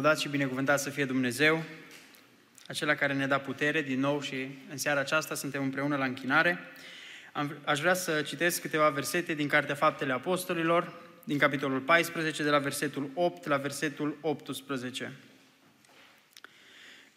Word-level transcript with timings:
Lăudat 0.00 0.20
și 0.20 0.28
binecuvântat 0.28 0.80
să 0.80 0.90
fie 0.90 1.04
Dumnezeu, 1.04 1.62
acela 2.66 2.94
care 2.94 3.12
ne 3.12 3.26
da 3.26 3.38
putere 3.38 3.82
din 3.82 4.00
nou 4.00 4.20
și 4.20 4.48
în 4.70 4.76
seara 4.76 5.00
aceasta 5.00 5.34
suntem 5.34 5.62
împreună 5.62 5.96
la 5.96 6.04
închinare. 6.04 6.58
Am, 7.32 7.56
aș 7.64 7.80
vrea 7.80 7.94
să 7.94 8.22
citesc 8.22 8.60
câteva 8.60 8.88
versete 8.88 9.34
din 9.34 9.48
Cartea 9.48 9.74
Faptele 9.74 10.12
Apostolilor, 10.12 10.92
din 11.24 11.38
capitolul 11.38 11.80
14, 11.80 12.42
de 12.42 12.50
la 12.50 12.58
versetul 12.58 13.10
8 13.14 13.46
la 13.46 13.56
versetul 13.56 14.16
18. 14.20 15.12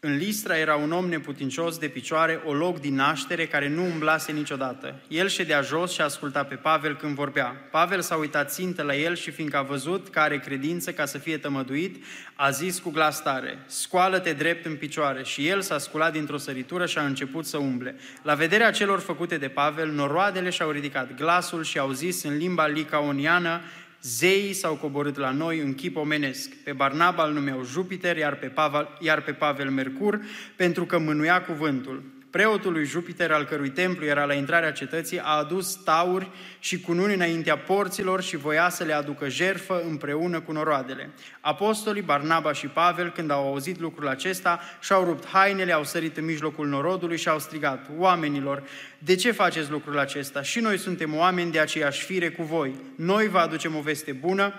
În 0.06 0.18
Listra 0.18 0.58
era 0.58 0.76
un 0.76 0.92
om 0.92 1.06
neputincios 1.06 1.78
de 1.78 1.88
picioare, 1.88 2.42
o 2.46 2.54
loc 2.54 2.80
din 2.80 2.96
naștere, 2.96 3.46
care 3.46 3.70
nu 3.70 3.84
umblase 3.84 4.32
niciodată. 4.32 4.96
El 5.08 5.28
ședea 5.28 5.62
jos 5.62 5.94
și 5.94 6.02
asculta 6.02 6.44
pe 6.44 6.56
Pavel 6.56 6.96
când 6.96 7.16
vorbea. 7.16 7.68
Pavel 7.72 8.02
s-a 8.02 8.16
uitat 8.16 8.52
țintă 8.52 8.82
la 8.84 8.96
el 8.96 9.16
și 9.16 9.32
fiindcă 9.32 9.58
a 9.58 9.62
văzut 9.62 10.10
că 10.10 10.20
are 10.20 10.40
credință 10.40 10.92
ca 10.92 11.06
să 11.06 11.18
fie 11.18 11.38
tămăduit, 11.38 12.04
a 12.36 12.50
zis 12.50 12.80
cu 12.80 12.90
glas 12.90 13.22
tare, 13.22 13.58
scoală-te 13.66 14.34
drept 14.34 14.66
în 14.66 14.76
picioare. 14.76 15.24
Și 15.24 15.48
el 15.48 15.62
s-a 15.62 15.78
sculat 15.78 16.12
dintr-o 16.12 16.38
săritură 16.38 16.86
și 16.86 16.98
a 16.98 17.06
început 17.06 17.46
să 17.46 17.58
umble. 17.58 17.96
La 18.22 18.34
vederea 18.34 18.72
celor 18.72 19.00
făcute 19.00 19.38
de 19.38 19.48
Pavel, 19.48 19.92
noroadele 19.92 20.50
și-au 20.50 20.70
ridicat 20.70 21.16
glasul 21.16 21.64
și 21.64 21.80
au 21.80 21.92
zis 21.92 22.24
în 22.24 22.38
limba 22.38 22.68
licaoniană, 22.68 23.62
Zeii 24.04 24.54
s-au 24.54 24.76
coborât 24.76 25.18
la 25.18 25.32
noi 25.32 25.60
în 25.60 25.74
chip 25.74 25.96
omenesc. 25.96 26.56
Pe 26.56 26.72
Barnaba 26.72 27.26
îl 27.26 27.34
numeau 27.34 27.64
Jupiter, 27.64 28.18
iar 28.18 28.36
pe, 28.36 28.48
Pavel, 28.48 28.88
iar 29.00 29.22
pe 29.22 29.32
Pavel 29.34 29.70
Mercur, 29.70 30.20
pentru 30.56 30.86
că 30.86 30.98
mânuia 30.98 31.42
cuvântul 31.42 32.04
preotul 32.34 32.72
lui 32.72 32.86
Jupiter, 32.86 33.32
al 33.32 33.46
cărui 33.46 33.70
templu 33.70 34.06
era 34.06 34.26
la 34.26 34.34
intrarea 34.34 34.72
cetății, 34.72 35.20
a 35.20 35.38
adus 35.38 35.76
tauri 35.76 36.30
și 36.60 36.80
cununi 36.80 37.14
înaintea 37.14 37.58
porților 37.58 38.22
și 38.22 38.38
voia 38.38 38.70
să 38.70 38.84
le 38.84 38.94
aducă 38.94 39.30
jerfă 39.30 39.84
împreună 39.90 40.40
cu 40.40 40.52
noroadele. 40.52 41.10
Apostolii 41.42 42.02
Barnaba 42.02 42.54
și 42.54 42.68
Pavel, 42.68 43.12
când 43.12 43.32
au 43.32 43.48
auzit 43.48 43.80
lucrul 43.80 44.08
acesta, 44.08 44.60
și-au 44.82 45.04
rupt 45.04 45.28
hainele, 45.28 45.74
au 45.74 45.84
sărit 45.84 46.18
în 46.18 46.26
mijlocul 46.26 46.68
norodului 46.68 47.18
și 47.18 47.30
au 47.30 47.40
strigat, 47.40 47.90
oamenilor, 47.98 48.64
de 48.98 49.16
ce 49.16 49.32
faceți 49.32 49.72
lucrul 49.72 50.00
acesta? 50.00 50.42
Și 50.42 50.60
noi 50.60 50.78
suntem 50.78 51.16
oameni 51.16 51.52
de 51.52 51.60
aceeași 51.60 52.04
fire 52.04 52.30
cu 52.30 52.44
voi. 52.44 52.76
Noi 52.96 53.28
vă 53.28 53.38
aducem 53.38 53.76
o 53.76 53.82
veste 53.82 54.12
bună, 54.12 54.54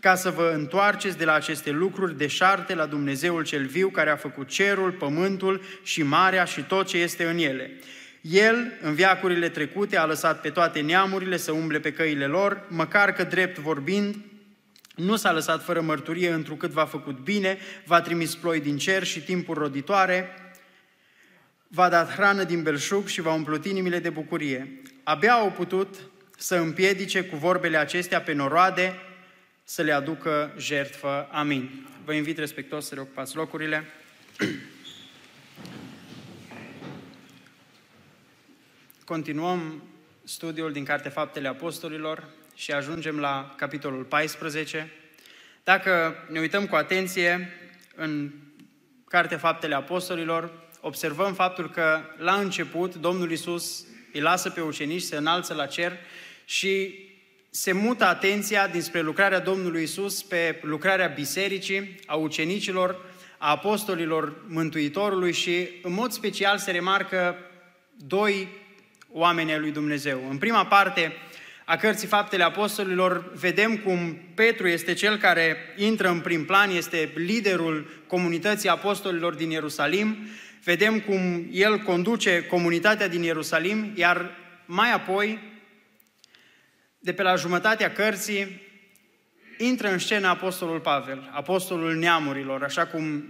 ca 0.00 0.14
să 0.14 0.30
vă 0.30 0.52
întoarceți 0.54 1.18
de 1.18 1.24
la 1.24 1.32
aceste 1.32 1.70
lucruri 1.70 2.16
deșarte 2.16 2.74
la 2.74 2.86
Dumnezeul 2.86 3.44
cel 3.44 3.66
viu 3.66 3.88
care 3.88 4.10
a 4.10 4.16
făcut 4.16 4.48
cerul, 4.48 4.90
pământul 4.90 5.62
și 5.82 6.02
marea 6.02 6.44
și 6.44 6.62
tot 6.62 6.86
ce 6.86 6.98
este 6.98 7.24
în 7.24 7.38
ele. 7.38 7.70
El, 8.20 8.72
în 8.82 8.94
viacurile 8.94 9.48
trecute, 9.48 9.96
a 9.96 10.06
lăsat 10.06 10.40
pe 10.40 10.50
toate 10.50 10.80
neamurile 10.80 11.36
să 11.36 11.52
umble 11.52 11.80
pe 11.80 11.92
căile 11.92 12.26
lor, 12.26 12.64
măcar 12.68 13.12
că 13.12 13.24
drept 13.24 13.58
vorbind, 13.58 14.16
nu 14.94 15.16
s-a 15.16 15.32
lăsat 15.32 15.64
fără 15.64 15.80
mărturie, 15.80 16.30
întrucât 16.30 16.70
v-a 16.70 16.84
făcut 16.84 17.18
bine, 17.18 17.58
v-a 17.84 18.00
trimis 18.00 18.34
ploi 18.34 18.60
din 18.60 18.76
cer 18.76 19.04
și 19.04 19.20
timpuri 19.20 19.58
roditoare, 19.58 20.28
v-a 21.68 21.88
dat 21.88 22.12
hrană 22.12 22.44
din 22.44 22.62
belșug 22.62 23.06
și 23.06 23.20
v-a 23.20 23.32
umplut 23.32 23.64
inimile 23.64 23.98
de 23.98 24.10
bucurie. 24.10 24.80
Abia 25.02 25.32
au 25.32 25.50
putut 25.50 25.94
să 26.36 26.56
împiedice 26.56 27.22
cu 27.24 27.36
vorbele 27.36 27.76
acestea 27.76 28.20
pe 28.20 28.32
noroade, 28.32 28.94
să 29.70 29.82
le 29.82 29.92
aducă 29.92 30.54
jertfă. 30.58 31.28
Amin. 31.30 31.86
Vă 32.04 32.12
invit 32.12 32.38
respectos 32.38 32.86
să 32.86 32.94
reocupați 32.94 33.36
locurile. 33.36 33.84
Continuăm 39.04 39.82
studiul 40.24 40.72
din 40.72 40.84
Cartea 40.84 41.10
Faptele 41.10 41.48
Apostolilor 41.48 42.24
și 42.54 42.72
ajungem 42.72 43.18
la 43.18 43.54
capitolul 43.56 44.04
14. 44.04 44.92
Dacă 45.64 46.14
ne 46.30 46.40
uităm 46.40 46.66
cu 46.66 46.74
atenție 46.74 47.52
în 47.94 48.30
Cartea 49.08 49.38
Faptele 49.38 49.74
Apostolilor, 49.74 50.52
observăm 50.80 51.34
faptul 51.34 51.70
că 51.70 52.00
la 52.16 52.34
început 52.34 52.94
Domnul 52.94 53.30
Isus 53.30 53.86
îi 54.12 54.20
lasă 54.20 54.50
pe 54.50 54.60
ucenici, 54.60 55.02
se 55.02 55.16
înalță 55.16 55.54
la 55.54 55.66
cer 55.66 55.96
și 56.44 57.06
se 57.60 57.72
mută 57.72 58.04
atenția 58.04 58.66
dinspre 58.66 59.00
lucrarea 59.00 59.38
Domnului 59.38 59.82
Isus 59.82 60.22
pe 60.22 60.58
lucrarea 60.62 61.06
bisericii, 61.06 62.00
a 62.06 62.14
ucenicilor, 62.14 63.04
a 63.38 63.50
apostolilor 63.50 64.34
Mântuitorului 64.48 65.32
și 65.32 65.68
în 65.82 65.92
mod 65.92 66.10
special 66.10 66.58
se 66.58 66.70
remarcă 66.70 67.36
doi 67.96 68.48
oameni 69.12 69.52
ai 69.52 69.58
lui 69.58 69.70
Dumnezeu. 69.70 70.26
În 70.30 70.38
prima 70.38 70.66
parte 70.66 71.12
a 71.64 71.76
cărții 71.76 72.08
Faptele 72.08 72.42
Apostolilor 72.42 73.32
vedem 73.34 73.76
cum 73.76 74.18
Petru 74.34 74.68
este 74.68 74.92
cel 74.92 75.16
care 75.16 75.56
intră 75.76 76.08
în 76.08 76.20
prim 76.20 76.44
plan, 76.44 76.70
este 76.70 77.12
liderul 77.14 78.02
comunității 78.06 78.68
apostolilor 78.68 79.34
din 79.34 79.50
Ierusalim, 79.50 80.16
vedem 80.64 81.00
cum 81.00 81.48
el 81.52 81.78
conduce 81.78 82.46
comunitatea 82.46 83.08
din 83.08 83.22
Ierusalim, 83.22 83.92
iar 83.94 84.30
mai 84.64 84.92
apoi 84.92 85.56
de 87.08 87.14
pe 87.14 87.22
la 87.22 87.34
jumătatea 87.34 87.92
cărții, 87.92 88.62
intră 89.58 89.88
în 89.88 89.98
scenă 89.98 90.28
Apostolul 90.28 90.80
Pavel, 90.80 91.30
Apostolul 91.32 91.94
Neamurilor, 91.94 92.62
așa 92.62 92.86
cum 92.86 93.24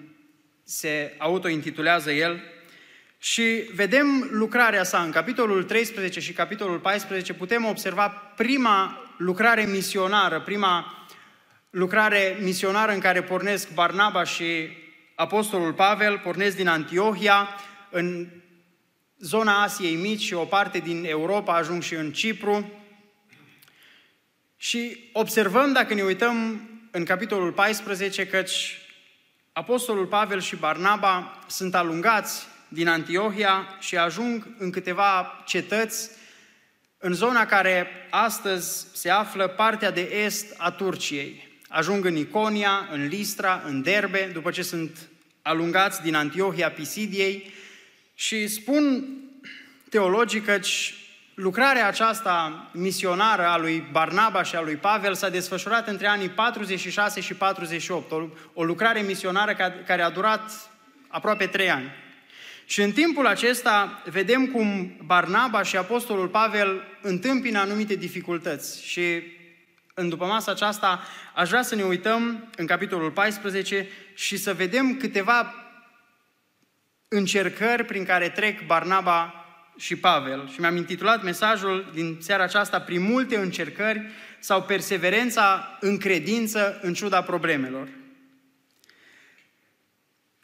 se 0.65 1.15
autointitulează 1.19 2.11
el, 2.11 2.43
și 3.19 3.71
vedem 3.75 4.29
lucrarea 4.31 4.85
sa. 4.85 5.03
În 5.03 5.11
capitolul 5.11 5.65
13 5.65 6.21
și 6.21 6.33
capitolul 6.33 6.79
14, 6.79 7.35
putem 7.35 7.65
observa 7.65 8.09
prima 8.37 9.03
lucrare 9.19 9.65
misionară, 9.65 10.41
prima 10.41 11.07
lucrare 11.71 12.37
misionară 12.41 12.93
în 12.93 13.01
care 13.01 13.23
pornesc 13.23 13.73
Barnaba 13.73 14.25
și 14.25 14.69
Apostolul 15.15 15.73
Pavel, 15.73 16.19
pornesc 16.19 16.57
din 16.57 16.69
Antiohia, 16.69 17.49
în 17.91 18.27
zona 19.19 19.63
Asiei 19.63 19.95
Mici 19.95 20.23
și 20.23 20.35
o 20.35 20.45
parte 20.45 20.79
din 20.79 21.05
Europa, 21.07 21.57
ajung 21.57 21.83
și 21.83 21.95
în 21.95 22.13
Cipru, 22.13 22.73
și 24.61 25.11
observăm, 25.13 25.73
dacă 25.73 25.95
ne 25.95 26.03
uităm 26.03 26.69
în 26.91 27.05
capitolul 27.05 27.53
14, 27.53 28.27
căci 28.27 28.79
Apostolul 29.53 30.07
Pavel 30.07 30.41
și 30.41 30.57
Barnaba 30.57 31.39
sunt 31.47 31.75
alungați 31.75 32.47
din 32.69 32.89
Antiohia 32.89 33.77
și 33.81 33.97
ajung 33.97 34.47
în 34.59 34.71
câteva 34.71 35.43
cetăți 35.47 36.11
în 36.99 37.13
zona 37.13 37.47
care 37.47 37.87
astăzi 38.11 38.87
se 38.93 39.11
află 39.11 39.49
partea 39.49 39.91
de 39.91 40.01
est 40.25 40.55
a 40.57 40.71
Turciei. 40.71 41.61
Ajung 41.69 42.05
în 42.05 42.17
Iconia, 42.17 42.89
în 42.93 43.07
Listra, 43.07 43.63
în 43.67 43.83
Derbe, 43.83 44.31
după 44.33 44.51
ce 44.51 44.63
sunt 44.63 45.09
alungați 45.43 46.03
din 46.03 46.15
Antiohia 46.15 46.71
Pisidiei 46.71 47.53
și 48.15 48.49
spun 48.49 49.09
teologii 49.89 50.41
căci 50.41 50.95
lucrarea 51.41 51.87
aceasta 51.87 52.69
misionară 52.73 53.47
a 53.47 53.57
lui 53.57 53.89
Barnaba 53.91 54.43
și 54.43 54.57
a 54.57 54.61
lui 54.61 54.77
Pavel 54.77 55.15
s-a 55.15 55.29
desfășurat 55.29 55.89
între 55.89 56.07
anii 56.07 56.29
46 56.29 57.21
și 57.21 57.35
48, 57.35 58.13
o, 58.13 58.27
o 58.53 58.65
lucrare 58.65 59.01
misionară 59.01 59.55
care 59.87 60.03
a 60.03 60.11
durat 60.11 60.71
aproape 61.09 61.47
trei 61.47 61.71
ani. 61.71 61.91
Și 62.65 62.83
în 62.83 62.93
timpul 62.93 63.27
acesta 63.27 64.03
vedem 64.05 64.47
cum 64.47 64.97
Barnaba 65.05 65.63
și 65.63 65.77
Apostolul 65.77 66.29
Pavel 66.29 66.83
întâmpină 67.03 67.59
anumite 67.59 67.95
dificultăți 67.95 68.85
și 68.85 69.23
în 69.95 70.09
după 70.09 70.25
masa 70.25 70.51
aceasta 70.51 71.01
aș 71.35 71.49
vrea 71.49 71.63
să 71.63 71.75
ne 71.75 71.83
uităm 71.83 72.49
în 72.57 72.67
capitolul 72.67 73.11
14 73.11 73.89
și 74.15 74.37
să 74.37 74.55
vedem 74.55 74.97
câteva 74.97 75.55
încercări 77.09 77.85
prin 77.85 78.05
care 78.05 78.29
trec 78.29 78.67
Barnaba 78.67 79.38
și 79.79 79.97
Pavel 79.97 80.49
și 80.53 80.61
mi-am 80.61 80.77
intitulat 80.77 81.23
mesajul 81.23 81.91
din 81.95 82.19
seara 82.21 82.43
aceasta 82.43 82.81
prin 82.81 83.03
multe 83.03 83.37
încercări 83.37 84.03
sau 84.39 84.63
perseverența 84.63 85.77
în 85.81 85.99
credință 85.99 86.79
în 86.83 86.95
ciuda 86.95 87.23
problemelor. 87.23 87.89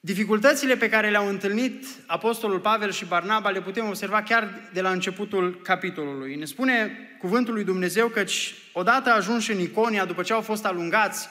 Dificultățile 0.00 0.76
pe 0.76 0.88
care 0.88 1.10
le-au 1.10 1.28
întâlnit 1.28 1.86
Apostolul 2.06 2.58
Pavel 2.58 2.92
și 2.92 3.04
Barnaba 3.04 3.50
le 3.50 3.60
putem 3.60 3.86
observa 3.86 4.22
chiar 4.22 4.68
de 4.72 4.80
la 4.80 4.90
începutul 4.90 5.60
capitolului. 5.62 6.36
Ne 6.36 6.44
spune 6.44 6.98
cuvântul 7.18 7.54
lui 7.54 7.64
Dumnezeu 7.64 8.08
căci 8.08 8.54
odată 8.72 9.10
ajunși 9.10 9.52
în 9.52 9.60
Iconia, 9.60 10.04
după 10.04 10.22
ce 10.22 10.32
au 10.32 10.40
fost 10.40 10.64
alungați 10.64 11.28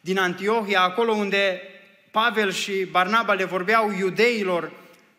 din 0.00 0.18
Antiohia, 0.18 0.80
acolo 0.80 1.12
unde 1.12 1.60
Pavel 2.10 2.52
și 2.52 2.86
Barnaba 2.90 3.32
le 3.32 3.44
vorbeau 3.44 3.92
iudeilor 3.98 4.72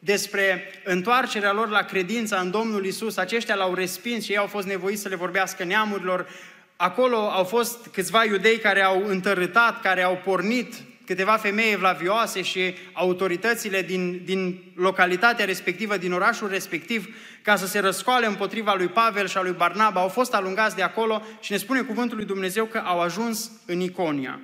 despre 0.03 0.63
întoarcerea 0.83 1.53
lor 1.53 1.69
la 1.69 1.81
credința 1.81 2.39
în 2.39 2.51
Domnul 2.51 2.85
Isus, 2.85 3.17
aceștia 3.17 3.55
l-au 3.55 3.73
respins 3.73 4.23
și 4.23 4.31
ei 4.31 4.38
au 4.38 4.47
fost 4.47 4.67
nevoiți 4.67 5.01
să 5.01 5.09
le 5.09 5.15
vorbească 5.15 5.63
neamurilor. 5.63 6.27
Acolo 6.75 7.17
au 7.17 7.44
fost 7.44 7.88
câțiva 7.91 8.23
iudei 8.25 8.57
care 8.57 8.81
au 8.81 9.03
întărâtat, 9.07 9.81
care 9.81 10.01
au 10.01 10.21
pornit 10.23 10.73
câteva 11.05 11.31
femei 11.31 11.71
evlavioase 11.71 12.41
și 12.41 12.75
autoritățile 12.94 13.81
din, 13.81 14.21
din 14.25 14.63
localitatea 14.75 15.45
respectivă, 15.45 15.97
din 15.97 16.13
orașul 16.13 16.50
respectiv, 16.50 17.15
ca 17.41 17.55
să 17.55 17.67
se 17.67 17.79
răscoale 17.79 18.25
împotriva 18.25 18.73
lui 18.77 18.88
Pavel 18.88 19.27
și 19.27 19.38
a 19.38 19.41
lui 19.41 19.55
Barnaba, 19.57 20.01
au 20.01 20.07
fost 20.07 20.33
alungați 20.33 20.75
de 20.75 20.81
acolo 20.81 21.21
și 21.39 21.51
ne 21.51 21.57
spune 21.57 21.81
cuvântul 21.81 22.17
lui 22.17 22.25
Dumnezeu 22.25 22.65
că 22.65 22.77
au 22.85 23.00
ajuns 23.00 23.51
în 23.65 23.79
Iconia. 23.79 24.39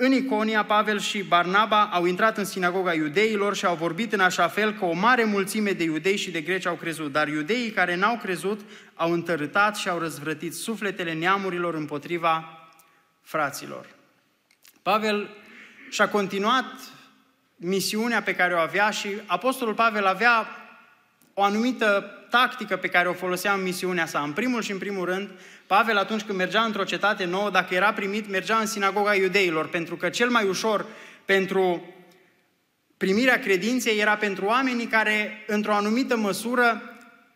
În 0.00 0.12
Iconia, 0.12 0.64
Pavel 0.64 0.98
și 0.98 1.22
Barnaba 1.22 1.84
au 1.92 2.04
intrat 2.04 2.38
în 2.38 2.44
sinagoga 2.44 2.94
iudeilor 2.94 3.56
și 3.56 3.64
au 3.64 3.74
vorbit 3.74 4.12
în 4.12 4.20
așa 4.20 4.48
fel 4.48 4.72
că 4.72 4.84
o 4.84 4.92
mare 4.92 5.24
mulțime 5.24 5.72
de 5.72 5.82
iudei 5.82 6.16
și 6.16 6.30
de 6.30 6.40
greci 6.40 6.66
au 6.66 6.74
crezut, 6.74 7.12
dar 7.12 7.28
iudeii 7.28 7.70
care 7.70 7.96
n-au 7.96 8.16
crezut 8.16 8.60
au 8.94 9.12
întărâtat 9.12 9.76
și 9.76 9.88
au 9.88 9.98
răzvrătit 9.98 10.54
sufletele 10.54 11.12
neamurilor 11.12 11.74
împotriva 11.74 12.58
fraților. 13.22 13.86
Pavel 14.82 15.30
și-a 15.90 16.08
continuat 16.08 16.74
misiunea 17.56 18.22
pe 18.22 18.34
care 18.34 18.54
o 18.54 18.58
avea 18.58 18.90
și 18.90 19.08
Apostolul 19.26 19.74
Pavel 19.74 20.06
avea 20.06 20.46
o 21.38 21.42
anumită 21.42 22.12
tactică 22.30 22.76
pe 22.76 22.88
care 22.88 23.08
o 23.08 23.12
folosea 23.12 23.52
în 23.52 23.62
misiunea 23.62 24.06
sa. 24.06 24.20
În 24.20 24.32
primul 24.32 24.62
și 24.62 24.70
în 24.70 24.78
primul 24.78 25.04
rând, 25.04 25.28
Pavel 25.66 25.96
atunci 25.96 26.22
când 26.22 26.38
mergea 26.38 26.62
într-o 26.62 26.84
cetate 26.84 27.24
nouă, 27.24 27.50
dacă 27.50 27.74
era 27.74 27.92
primit, 27.92 28.30
mergea 28.30 28.56
în 28.56 28.66
sinagoga 28.66 29.14
iudeilor, 29.14 29.68
pentru 29.68 29.96
că 29.96 30.08
cel 30.08 30.28
mai 30.28 30.48
ușor 30.48 30.86
pentru 31.24 31.94
primirea 32.96 33.38
credinței 33.38 33.98
era 33.98 34.16
pentru 34.16 34.44
oamenii 34.44 34.86
care, 34.86 35.44
într-o 35.46 35.74
anumită 35.74 36.16
măsură, 36.16 36.82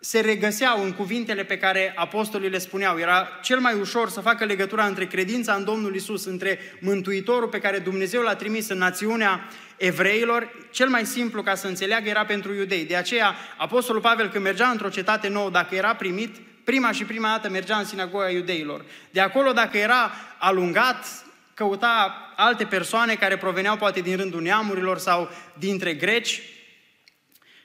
se 0.04 0.20
regăseau 0.20 0.84
în 0.84 0.92
cuvintele 0.92 1.44
pe 1.44 1.58
care 1.58 1.92
apostolii 1.96 2.48
le 2.48 2.58
spuneau. 2.58 2.98
Era 2.98 3.28
cel 3.42 3.58
mai 3.58 3.74
ușor 3.74 4.08
să 4.08 4.20
facă 4.20 4.44
legătura 4.44 4.86
între 4.86 5.06
credința 5.06 5.54
în 5.54 5.64
Domnul 5.64 5.94
Isus, 5.94 6.24
între 6.24 6.58
Mântuitorul 6.80 7.48
pe 7.48 7.58
care 7.58 7.78
Dumnezeu 7.78 8.22
l-a 8.22 8.34
trimis 8.34 8.68
în 8.68 8.78
națiunea 8.78 9.48
evreilor, 9.76 10.50
cel 10.70 10.88
mai 10.88 11.06
simplu 11.06 11.42
ca 11.42 11.54
să 11.54 11.66
înțeleagă 11.66 12.08
era 12.08 12.24
pentru 12.24 12.54
iudei. 12.54 12.84
De 12.84 12.96
aceea, 12.96 13.34
Apostolul 13.56 14.00
Pavel 14.00 14.28
când 14.28 14.44
mergea 14.44 14.68
într-o 14.68 14.88
cetate 14.88 15.28
nouă, 15.28 15.50
dacă 15.50 15.74
era 15.74 15.94
primit, 15.94 16.36
prima 16.64 16.92
și 16.92 17.04
prima 17.04 17.28
dată 17.28 17.48
mergea 17.48 17.76
în 17.78 17.84
sinagoga 17.84 18.30
iudeilor. 18.30 18.84
De 19.10 19.20
acolo, 19.20 19.52
dacă 19.52 19.78
era 19.78 20.12
alungat, 20.38 21.06
căuta 21.54 22.16
alte 22.36 22.64
persoane 22.64 23.14
care 23.14 23.36
proveneau 23.36 23.76
poate 23.76 24.00
din 24.00 24.16
rândul 24.16 24.42
neamurilor 24.42 24.98
sau 24.98 25.30
dintre 25.58 25.94
greci. 25.94 26.42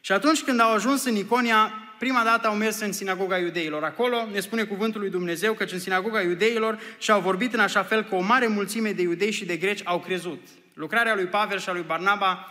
Și 0.01 0.11
atunci 0.11 0.41
când 0.41 0.59
au 0.59 0.73
ajuns 0.73 1.05
în 1.05 1.15
Iconia, 1.15 1.86
prima 1.99 2.23
dată 2.23 2.47
au 2.47 2.55
mers 2.55 2.79
în 2.79 2.91
sinagoga 2.91 3.37
iudeilor. 3.37 3.83
Acolo 3.83 4.27
ne 4.31 4.39
spune 4.39 4.63
cuvântul 4.63 5.01
lui 5.01 5.09
Dumnezeu 5.09 5.53
că 5.53 5.65
în 5.71 5.79
sinagoga 5.79 6.21
iudeilor 6.21 6.79
și-au 6.97 7.21
vorbit 7.21 7.53
în 7.53 7.59
așa 7.59 7.83
fel 7.83 8.03
că 8.03 8.15
o 8.15 8.21
mare 8.21 8.47
mulțime 8.47 8.91
de 8.91 9.01
iudei 9.01 9.31
și 9.31 9.45
de 9.45 9.57
greci 9.57 9.81
au 9.83 9.99
crezut. 9.99 10.47
Lucrarea 10.73 11.15
lui 11.15 11.25
Pavel 11.25 11.59
și 11.59 11.69
a 11.69 11.71
lui 11.71 11.83
Barnaba 11.87 12.47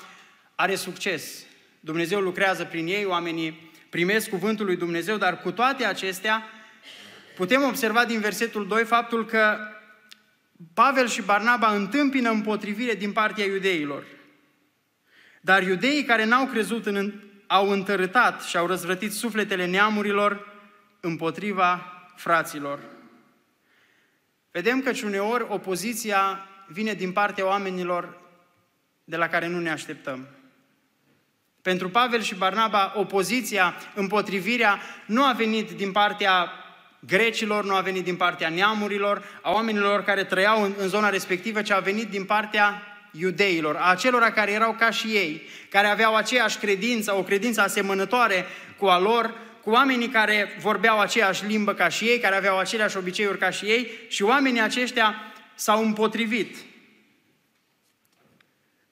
are 0.54 0.74
succes. 0.74 1.44
Dumnezeu 1.80 2.20
lucrează 2.20 2.64
prin 2.64 2.86
ei, 2.86 3.04
oamenii 3.04 3.70
primesc 3.90 4.28
cuvântul 4.28 4.66
lui 4.66 4.76
Dumnezeu, 4.76 5.16
dar 5.16 5.40
cu 5.40 5.50
toate 5.50 5.84
acestea 5.84 6.44
putem 7.36 7.62
observa 7.62 8.04
din 8.04 8.20
versetul 8.20 8.66
2 8.66 8.84
faptul 8.84 9.26
că 9.26 9.58
Pavel 10.74 11.08
și 11.08 11.22
Barnaba 11.22 11.74
întâmpină 11.74 12.30
împotrivire 12.30 12.94
din 12.94 13.12
partea 13.12 13.44
iudeilor. 13.44 14.06
Dar 15.40 15.62
iudeii 15.62 16.04
care 16.04 16.24
n-au 16.24 16.46
crezut 16.46 16.86
în, 16.86 17.12
au 17.46 17.70
întărâtat 17.70 18.42
și 18.42 18.56
au 18.56 18.66
răzvrătit 18.66 19.12
sufletele 19.12 19.66
neamurilor 19.66 20.46
împotriva 21.00 21.92
fraților. 22.16 22.78
Vedem 24.50 24.82
că 24.82 24.90
uneori 25.04 25.46
opoziția 25.48 26.46
vine 26.66 26.92
din 26.92 27.12
partea 27.12 27.46
oamenilor 27.46 28.18
de 29.04 29.16
la 29.16 29.28
care 29.28 29.46
nu 29.46 29.60
ne 29.60 29.70
așteptăm. 29.70 30.26
Pentru 31.62 31.90
Pavel 31.90 32.20
și 32.20 32.34
Barnaba, 32.34 32.92
opoziția, 32.96 33.74
împotrivirea, 33.94 34.80
nu 35.06 35.24
a 35.24 35.32
venit 35.32 35.70
din 35.70 35.92
partea 35.92 36.50
grecilor, 36.98 37.64
nu 37.64 37.74
a 37.74 37.80
venit 37.80 38.04
din 38.04 38.16
partea 38.16 38.48
neamurilor, 38.48 39.22
a 39.42 39.52
oamenilor 39.52 40.02
care 40.02 40.24
trăiau 40.24 40.62
în, 40.62 40.74
în 40.78 40.88
zona 40.88 41.08
respectivă, 41.08 41.62
ci 41.62 41.70
a 41.70 41.78
venit 41.78 42.08
din 42.08 42.24
partea 42.24 42.82
iudeilor, 43.18 43.76
a 43.76 43.90
acelora 43.90 44.30
care 44.30 44.52
erau 44.52 44.72
ca 44.78 44.90
și 44.90 45.06
ei, 45.06 45.42
care 45.70 45.86
aveau 45.86 46.14
aceeași 46.14 46.58
credință, 46.58 47.14
o 47.14 47.22
credință 47.22 47.60
asemănătoare 47.60 48.44
cu 48.78 48.86
a 48.86 48.98
lor, 48.98 49.34
cu 49.62 49.70
oamenii 49.70 50.08
care 50.08 50.56
vorbeau 50.60 51.00
aceeași 51.00 51.46
limbă 51.46 51.74
ca 51.74 51.88
și 51.88 52.04
ei, 52.04 52.18
care 52.18 52.36
aveau 52.36 52.58
aceleași 52.58 52.96
obiceiuri 52.96 53.38
ca 53.38 53.50
și 53.50 53.64
ei 53.64 53.90
și 54.08 54.22
oamenii 54.22 54.60
aceștia 54.60 55.14
s-au 55.54 55.84
împotrivit 55.84 56.56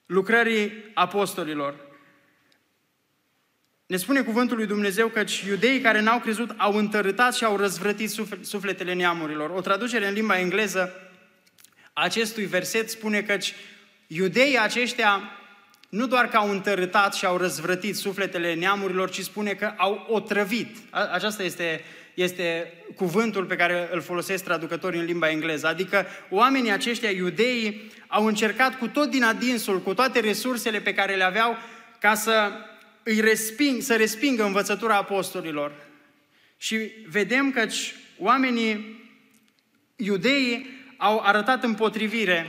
lucrării 0.05 0.71
apostolilor. 0.93 1.75
Ne 3.85 3.97
spune 3.97 4.21
cuvântul 4.21 4.57
lui 4.57 4.65
Dumnezeu 4.65 5.07
că 5.07 5.23
iudeii 5.47 5.81
care 5.81 6.01
n-au 6.01 6.19
crezut 6.19 6.53
au 6.57 6.73
întărâtat 6.73 7.35
și 7.35 7.43
au 7.43 7.57
răzvrătit 7.57 8.09
sufletele 8.41 8.93
neamurilor. 8.93 9.49
O 9.49 9.61
traducere 9.61 10.07
în 10.07 10.13
limba 10.13 10.39
engleză 10.39 10.93
acestui 11.93 12.45
verset 12.45 12.89
spune 12.89 13.21
că 13.21 13.37
iudeii 14.07 14.59
aceștia 14.59 15.31
nu 15.89 16.07
doar 16.07 16.27
că 16.27 16.37
au 16.37 16.49
întărâtat 16.49 17.13
și 17.13 17.25
au 17.25 17.37
răzvrătit 17.37 17.95
sufletele 17.95 18.53
neamurilor, 18.53 19.09
ci 19.09 19.21
spune 19.21 19.53
că 19.53 19.73
au 19.77 20.05
otrăvit. 20.09 20.77
Aceasta 20.89 21.43
este, 21.43 21.83
este 22.13 22.73
cuvântul 22.95 23.45
pe 23.45 23.55
care 23.55 23.89
îl 23.91 24.01
folosesc 24.01 24.43
traducătorii 24.43 24.99
în 24.99 25.05
limba 25.05 25.29
engleză. 25.29 25.67
Adică 25.67 26.05
oamenii 26.29 26.71
aceștia, 26.71 27.09
iudeii, 27.09 27.91
au 28.07 28.25
încercat 28.25 28.77
cu 28.77 28.87
tot 28.87 29.09
din 29.09 29.23
adinsul, 29.23 29.81
cu 29.81 29.93
toate 29.93 30.19
resursele 30.19 30.79
pe 30.79 30.93
care 30.93 31.15
le 31.15 31.23
aveau, 31.23 31.57
ca 31.99 32.13
să 32.13 32.51
îi 33.03 33.19
resping, 33.19 33.81
să 33.81 33.95
respingă 33.95 34.43
învățătura 34.43 34.95
apostolilor. 34.95 35.71
Și 36.57 36.77
vedem 37.07 37.51
că 37.51 37.65
oamenii 38.17 39.03
iudeii 39.95 40.69
au 40.97 41.21
arătat 41.23 41.63
împotrivire 41.63 42.47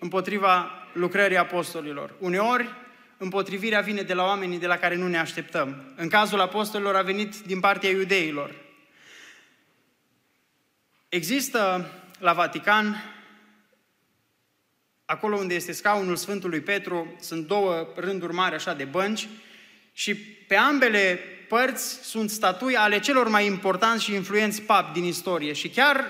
împotriva 0.00 0.70
lucrării 0.92 1.36
apostolilor. 1.36 2.14
Uneori, 2.18 2.74
împotrivirea 3.16 3.80
vine 3.80 4.02
de 4.02 4.14
la 4.14 4.24
oamenii 4.24 4.58
de 4.58 4.66
la 4.66 4.76
care 4.76 4.94
nu 4.96 5.08
ne 5.08 5.18
așteptăm. 5.18 5.92
În 5.96 6.08
cazul 6.08 6.40
apostolilor 6.40 6.96
a 6.96 7.02
venit 7.02 7.38
din 7.38 7.60
partea 7.60 7.90
iudeilor. 7.90 8.54
Există 11.08 11.90
la 12.18 12.32
Vatican, 12.32 13.04
acolo 15.04 15.36
unde 15.36 15.54
este 15.54 15.72
scaunul 15.72 16.16
Sfântului 16.16 16.60
Petru, 16.60 17.16
sunt 17.20 17.46
două 17.46 17.88
rânduri 17.96 18.34
mari 18.34 18.54
așa 18.54 18.74
de 18.74 18.84
bănci 18.84 19.28
și 19.92 20.14
pe 20.48 20.54
ambele 20.54 21.18
părți 21.48 22.04
sunt 22.04 22.30
statui 22.30 22.76
ale 22.76 23.00
celor 23.00 23.28
mai 23.28 23.46
importanți 23.46 24.04
și 24.04 24.14
influenți 24.14 24.62
papi 24.62 24.92
din 24.92 25.04
istorie. 25.04 25.52
Și 25.52 25.68
chiar 25.68 26.04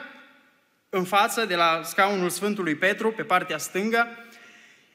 în 0.90 1.04
față, 1.04 1.44
de 1.44 1.54
la 1.54 1.80
scaunul 1.84 2.30
Sfântului 2.30 2.74
Petru, 2.74 3.12
pe 3.12 3.22
partea 3.22 3.58
stângă, 3.58 4.08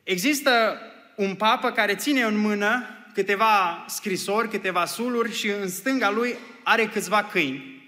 există 0.03 0.81
un 1.15 1.35
papă 1.35 1.71
care 1.71 1.95
ține 1.95 2.21
în 2.21 2.37
mână 2.37 2.87
câteva 3.13 3.85
scrisori, 3.87 4.49
câteva 4.49 4.85
suluri 4.85 5.33
și 5.33 5.47
în 5.49 5.69
stânga 5.69 6.11
lui 6.11 6.35
are 6.63 6.85
câțiva 6.85 7.23
câini. 7.23 7.83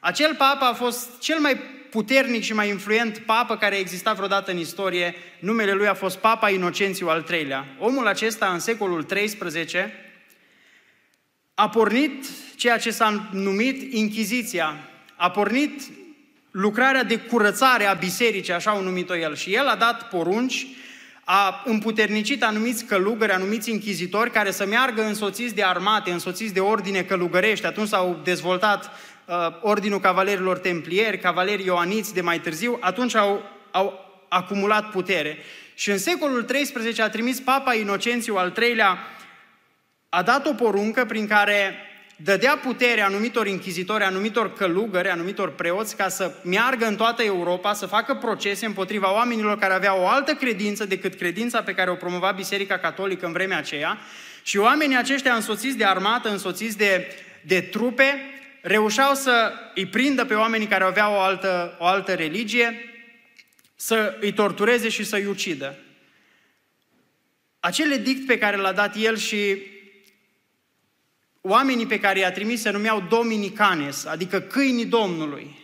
Acel 0.00 0.34
papă 0.34 0.64
a 0.64 0.72
fost 0.72 1.18
cel 1.18 1.38
mai 1.38 1.60
puternic 1.90 2.42
și 2.42 2.54
mai 2.54 2.68
influent 2.68 3.18
papă 3.18 3.56
care 3.56 3.74
a 3.74 3.78
existat 3.78 4.16
vreodată 4.16 4.50
în 4.50 4.58
istorie. 4.58 5.14
Numele 5.38 5.72
lui 5.72 5.86
a 5.86 5.94
fost 5.94 6.18
Papa 6.18 6.50
Inocențiu 6.50 7.08
al 7.08 7.26
III-lea. 7.30 7.66
Omul 7.78 8.06
acesta, 8.06 8.52
în 8.52 8.58
secolul 8.58 9.04
XIII, 9.04 9.92
a 11.54 11.68
pornit 11.68 12.24
ceea 12.56 12.78
ce 12.78 12.90
s-a 12.90 13.28
numit 13.32 13.92
Inchiziția. 13.92 14.76
A 15.16 15.30
pornit 15.30 15.82
lucrarea 16.50 17.02
de 17.02 17.18
curățare 17.18 17.84
a 17.84 17.94
bisericii, 17.94 18.52
așa 18.52 18.70
au 18.70 18.82
numit-o 18.82 19.16
el. 19.16 19.34
Și 19.34 19.54
el 19.54 19.66
a 19.66 19.76
dat 19.76 20.08
porunci, 20.08 20.66
a 21.24 21.62
împuternicit 21.64 22.42
anumiți 22.42 22.84
călugări, 22.84 23.32
anumiți 23.32 23.70
închizitori 23.70 24.30
care 24.30 24.50
să 24.50 24.66
meargă 24.66 25.02
însoțiți 25.02 25.54
de 25.54 25.64
armate, 25.64 26.10
însoțiți 26.10 26.54
de 26.54 26.60
ordine 26.60 27.02
călugărești. 27.02 27.66
Atunci 27.66 27.88
s-au 27.88 28.20
dezvoltat 28.24 28.84
uh, 29.24 29.34
Ordinul 29.60 30.00
Cavalerilor 30.00 30.58
Templieri, 30.58 31.18
Cavalerii 31.18 31.66
Ioaniți 31.66 32.14
de 32.14 32.20
mai 32.20 32.40
târziu, 32.40 32.78
atunci 32.80 33.14
au, 33.14 33.42
au 33.70 34.04
acumulat 34.28 34.90
putere. 34.90 35.38
Și 35.74 35.90
în 35.90 35.98
secolul 35.98 36.44
XIII 36.44 37.00
a 37.00 37.08
trimis 37.08 37.40
Papa 37.40 37.74
Inocențiu 37.74 38.36
al 38.36 38.54
III-lea 38.62 38.98
a 40.08 40.22
dat 40.22 40.46
o 40.46 40.52
poruncă 40.52 41.04
prin 41.04 41.26
care 41.26 41.74
dădea 42.22 42.56
putere 42.56 43.00
anumitor 43.00 43.46
închizitori, 43.46 44.04
anumitor 44.04 44.52
călugări, 44.52 45.08
anumitor 45.08 45.54
preoți 45.54 45.96
ca 45.96 46.08
să 46.08 46.34
meargă 46.44 46.86
în 46.86 46.96
toată 46.96 47.22
Europa, 47.22 47.72
să 47.72 47.86
facă 47.86 48.14
procese 48.14 48.66
împotriva 48.66 49.12
oamenilor 49.12 49.58
care 49.58 49.72
aveau 49.72 50.02
o 50.02 50.06
altă 50.08 50.34
credință 50.34 50.84
decât 50.84 51.14
credința 51.14 51.62
pe 51.62 51.74
care 51.74 51.90
o 51.90 51.94
promova 51.94 52.30
Biserica 52.30 52.78
Catolică 52.78 53.26
în 53.26 53.32
vremea 53.32 53.58
aceea 53.58 53.98
și 54.42 54.58
oamenii 54.58 54.96
aceștia 54.96 55.34
însoțiți 55.34 55.76
de 55.76 55.84
armată, 55.84 56.30
însoțiți 56.30 56.76
de, 56.76 57.06
de 57.42 57.60
trupe, 57.60 58.20
reușeau 58.62 59.14
să 59.14 59.52
îi 59.74 59.86
prindă 59.86 60.24
pe 60.24 60.34
oamenii 60.34 60.66
care 60.66 60.84
aveau 60.84 61.14
o 61.14 61.20
altă, 61.20 61.76
o 61.78 61.84
altă 61.84 62.14
religie, 62.14 62.84
să 63.76 64.16
îi 64.20 64.32
tortureze 64.32 64.88
și 64.88 65.04
să 65.04 65.16
îi 65.16 65.26
ucidă. 65.26 65.78
Acel 67.60 67.92
edict 67.92 68.26
pe 68.26 68.38
care 68.38 68.56
l-a 68.56 68.72
dat 68.72 68.96
el 68.96 69.16
și 69.16 69.56
oamenii 71.40 71.86
pe 71.86 72.00
care 72.00 72.18
i-a 72.18 72.32
trimis 72.32 72.60
se 72.60 72.70
numeau 72.70 73.06
Dominicanes, 73.08 74.04
adică 74.06 74.40
câinii 74.40 74.84
Domnului. 74.84 75.58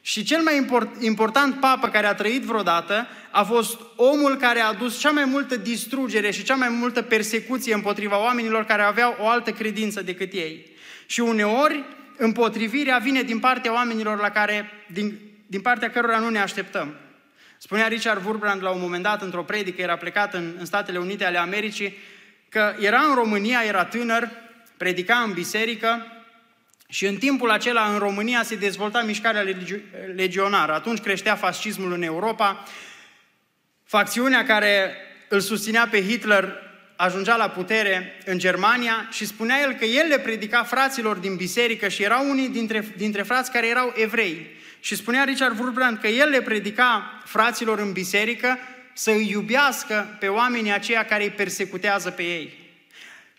Și 0.00 0.24
cel 0.24 0.42
mai 0.42 0.56
import, 0.56 1.02
important 1.02 1.60
papă 1.60 1.88
care 1.88 2.06
a 2.06 2.14
trăit 2.14 2.42
vreodată 2.42 3.06
a 3.30 3.42
fost 3.42 3.80
omul 3.96 4.36
care 4.36 4.60
a 4.60 4.68
adus 4.68 4.98
cea 4.98 5.10
mai 5.10 5.24
multă 5.24 5.56
distrugere 5.56 6.30
și 6.30 6.42
cea 6.42 6.54
mai 6.54 6.68
multă 6.68 7.02
persecuție 7.02 7.74
împotriva 7.74 8.22
oamenilor 8.22 8.64
care 8.64 8.82
aveau 8.82 9.16
o 9.20 9.28
altă 9.28 9.50
credință 9.50 10.02
decât 10.02 10.32
ei. 10.32 10.66
Și 11.06 11.20
uneori, 11.20 11.84
împotrivirea 12.16 12.98
vine 12.98 13.22
din 13.22 13.38
partea 13.38 13.72
oamenilor 13.72 14.20
la 14.20 14.30
care, 14.30 14.70
din, 14.92 15.18
din 15.46 15.60
partea 15.60 15.90
cărora 15.90 16.18
nu 16.18 16.28
ne 16.28 16.40
așteptăm. 16.40 16.94
Spunea 17.58 17.86
Richard 17.86 18.24
Wurbrand 18.24 18.62
la 18.62 18.70
un 18.70 18.80
moment 18.80 19.02
dat, 19.02 19.22
într-o 19.22 19.42
predică, 19.42 19.82
era 19.82 19.96
plecat 19.96 20.34
în, 20.34 20.54
în 20.58 20.64
Statele 20.64 20.98
Unite 20.98 21.24
ale 21.24 21.38
Americii, 21.38 21.96
că 22.48 22.74
era 22.80 23.00
în 23.00 23.14
România, 23.14 23.62
era 23.66 23.84
tânăr, 23.84 24.30
predica 24.78 25.16
în 25.16 25.32
biserică 25.32 26.06
și 26.88 27.06
în 27.06 27.16
timpul 27.16 27.50
acela 27.50 27.92
în 27.92 27.98
România 27.98 28.42
se 28.42 28.56
dezvolta 28.56 29.02
mișcarea 29.02 29.44
legionară. 30.14 30.72
Atunci 30.72 31.00
creștea 31.00 31.34
fascismul 31.34 31.92
în 31.92 32.02
Europa. 32.02 32.64
Facțiunea 33.84 34.44
care 34.44 34.96
îl 35.28 35.40
susținea 35.40 35.88
pe 35.90 36.02
Hitler 36.02 36.66
ajungea 36.96 37.36
la 37.36 37.48
putere 37.48 38.22
în 38.24 38.38
Germania 38.38 39.08
și 39.10 39.26
spunea 39.26 39.60
el 39.60 39.72
că 39.72 39.84
el 39.84 40.08
le 40.08 40.18
predica 40.18 40.64
fraților 40.64 41.16
din 41.16 41.36
biserică 41.36 41.88
și 41.88 42.02
erau 42.02 42.30
unii 42.30 42.48
dintre, 42.48 42.84
dintre 42.96 43.22
frați 43.22 43.52
care 43.52 43.68
erau 43.68 43.92
evrei. 43.96 44.46
Și 44.80 44.96
spunea 44.96 45.24
Richard 45.24 45.58
Wurbrand 45.58 45.98
că 45.98 46.06
el 46.06 46.28
le 46.28 46.42
predica 46.42 47.20
fraților 47.24 47.78
în 47.78 47.92
biserică 47.92 48.58
să 48.92 49.10
îi 49.10 49.30
iubească 49.30 50.16
pe 50.20 50.28
oamenii 50.28 50.72
aceia 50.72 51.04
care 51.04 51.22
îi 51.22 51.30
persecutează 51.30 52.10
pe 52.10 52.22
ei. 52.22 52.67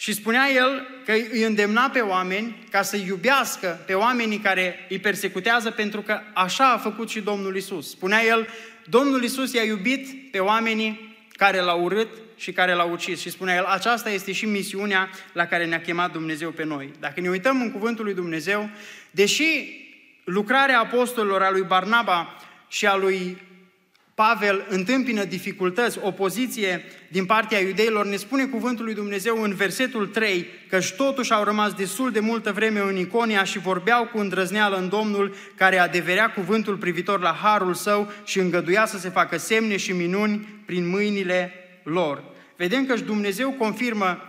Și 0.02 0.14
spunea 0.14 0.50
el 0.50 0.88
că 1.06 1.12
îi 1.12 1.44
îndemna 1.44 1.90
pe 1.90 2.00
oameni 2.00 2.68
ca 2.72 2.82
să 2.82 2.98
iubească 2.98 3.84
pe 3.86 3.94
oamenii 3.94 4.38
care 4.38 4.86
îi 4.90 5.00
persecutează 5.00 5.72
pentru 5.72 6.02
că 6.02 6.20
așa 6.34 6.72
a 6.72 6.78
făcut 6.78 7.10
și 7.10 7.20
Domnul 7.20 7.56
Isus. 7.56 7.90
Spunea 7.90 8.24
el, 8.24 8.48
Domnul 8.86 9.24
Isus 9.24 9.54
i-a 9.54 9.64
iubit 9.64 10.32
pe 10.32 10.40
oamenii 10.40 11.18
care 11.32 11.60
l-au 11.60 11.84
urât 11.84 12.08
și 12.38 12.52
care 12.52 12.74
l-au 12.74 12.92
ucis. 12.92 13.20
Și 13.20 13.30
spunea 13.30 13.56
el, 13.56 13.64
aceasta 13.64 14.10
este 14.10 14.32
și 14.32 14.46
misiunea 14.46 15.10
la 15.34 15.46
care 15.46 15.66
ne-a 15.66 15.82
chemat 15.82 16.12
Dumnezeu 16.12 16.52
pe 16.52 16.64
noi. 16.64 16.92
Dacă 17.00 17.20
ne 17.22 17.30
uităm 17.30 17.62
în 17.62 17.72
cuvântul 17.72 18.06
lui 18.06 18.14
Dumnezeu, 18.14 18.70
deși 19.12 19.48
lucrarea 20.24 20.80
apostolilor 20.80 21.42
a 21.42 21.52
lui 21.52 21.64
Barnaba 21.64 22.38
și 22.68 22.86
a 22.86 22.96
lui 22.96 23.38
Pavel 24.26 24.66
întâmpină 24.70 25.24
dificultăți, 25.24 26.00
opoziție 26.02 26.84
din 27.08 27.26
partea 27.26 27.60
iudeilor, 27.60 28.06
ne 28.06 28.16
spune 28.16 28.46
cuvântul 28.46 28.86
lui 28.86 28.94
Dumnezeu 28.94 29.42
în 29.42 29.54
versetul 29.54 30.08
3 30.08 30.46
că 30.70 30.80
și 30.80 30.96
totuși 30.96 31.34
au 31.34 31.44
rămas 31.44 31.74
destul 31.74 32.12
de 32.12 32.20
multă 32.20 32.52
vreme 32.52 32.80
în 32.80 32.98
Iconia 32.98 33.44
și 33.44 33.60
vorbeau 33.60 34.06
cu 34.06 34.20
îndrăzneală 34.20 34.76
în 34.76 34.90
Domnul 34.90 35.36
care 35.56 35.80
adeverea 35.80 36.32
cuvântul 36.32 36.76
privitor 36.76 37.20
la 37.22 37.38
harul 37.42 37.74
său 37.74 38.12
și 38.24 38.40
îngăduia 38.40 38.86
să 38.86 38.98
se 38.98 39.10
facă 39.10 39.38
semne 39.38 39.78
și 39.78 39.92
minuni 39.92 40.62
prin 40.66 40.90
mâinile 40.90 41.54
lor. 41.84 42.24
Vedem 42.56 42.86
că 42.86 42.96
și 42.96 43.04
Dumnezeu 43.04 43.52
confirmă 43.52 44.22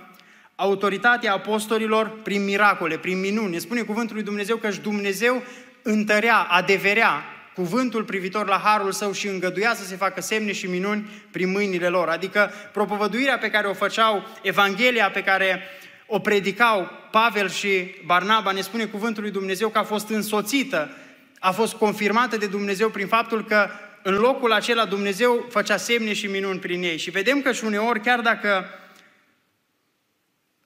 autoritatea 0.55 1.33
apostolilor 1.33 2.13
prin 2.23 2.45
miracole, 2.45 2.99
prin 2.99 3.21
minuni. 3.21 3.53
Ne 3.53 3.59
spune 3.59 3.81
cuvântul 3.81 4.15
lui 4.15 4.25
Dumnezeu 4.25 4.57
că 4.57 4.71
și 4.71 4.81
Dumnezeu 4.81 5.43
întărea, 5.83 6.37
adeverea 6.37 7.25
cuvântul 7.61 8.05
privitor 8.05 8.47
la 8.47 8.61
harul 8.65 8.93
său 8.93 9.13
și 9.13 9.29
îngăduia 9.29 9.75
să 9.75 9.85
se 9.85 9.97
facă 9.97 10.21
semne 10.21 10.53
și 10.53 10.67
minuni 10.67 11.11
prin 11.31 11.51
mâinile 11.51 11.89
lor. 11.89 12.09
Adică 12.09 12.51
propovăduirea 12.73 13.39
pe 13.39 13.51
care 13.51 13.67
o 13.67 13.75
făceau, 13.75 14.27
Evanghelia 14.43 15.11
pe 15.11 15.23
care 15.23 15.63
o 16.07 16.19
predicau 16.19 16.91
Pavel 17.11 17.51
și 17.51 17.95
Barnaba, 18.05 18.53
ne 18.53 18.61
spune 18.61 18.85
cuvântul 18.85 19.23
lui 19.23 19.33
Dumnezeu 19.33 19.69
că 19.69 19.79
a 19.79 19.83
fost 19.83 20.09
însoțită, 20.09 20.91
a 21.39 21.51
fost 21.51 21.75
confirmată 21.75 22.37
de 22.37 22.47
Dumnezeu 22.47 22.89
prin 22.89 23.07
faptul 23.07 23.45
că 23.45 23.69
în 24.03 24.15
locul 24.15 24.53
acela 24.53 24.85
Dumnezeu 24.85 25.47
făcea 25.51 25.77
semne 25.77 26.13
și 26.13 26.27
minuni 26.27 26.59
prin 26.59 26.83
ei. 26.83 26.99
Și 26.99 27.11
vedem 27.11 27.43
că 27.43 27.53
și 27.53 27.65
uneori, 27.65 28.01
chiar 28.01 28.21
dacă 28.21 28.65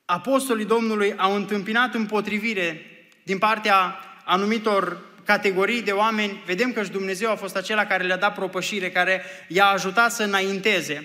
apostolii 0.04 0.64
Domnului 0.64 1.14
au 1.16 1.34
întâmpinat 1.34 1.94
împotrivire 1.94 2.86
din 3.22 3.38
partea 3.38 3.98
anumitor 4.24 5.12
categorii 5.24 5.82
de 5.82 5.92
oameni, 5.92 6.42
vedem 6.46 6.72
că 6.72 6.82
și 6.82 6.90
Dumnezeu 6.90 7.30
a 7.30 7.36
fost 7.36 7.56
acela 7.56 7.86
care 7.86 8.04
le-a 8.04 8.16
dat 8.16 8.34
propășire, 8.34 8.90
care 8.90 9.22
i-a 9.48 9.66
ajutat 9.66 10.12
să 10.12 10.22
înainteze. 10.22 11.04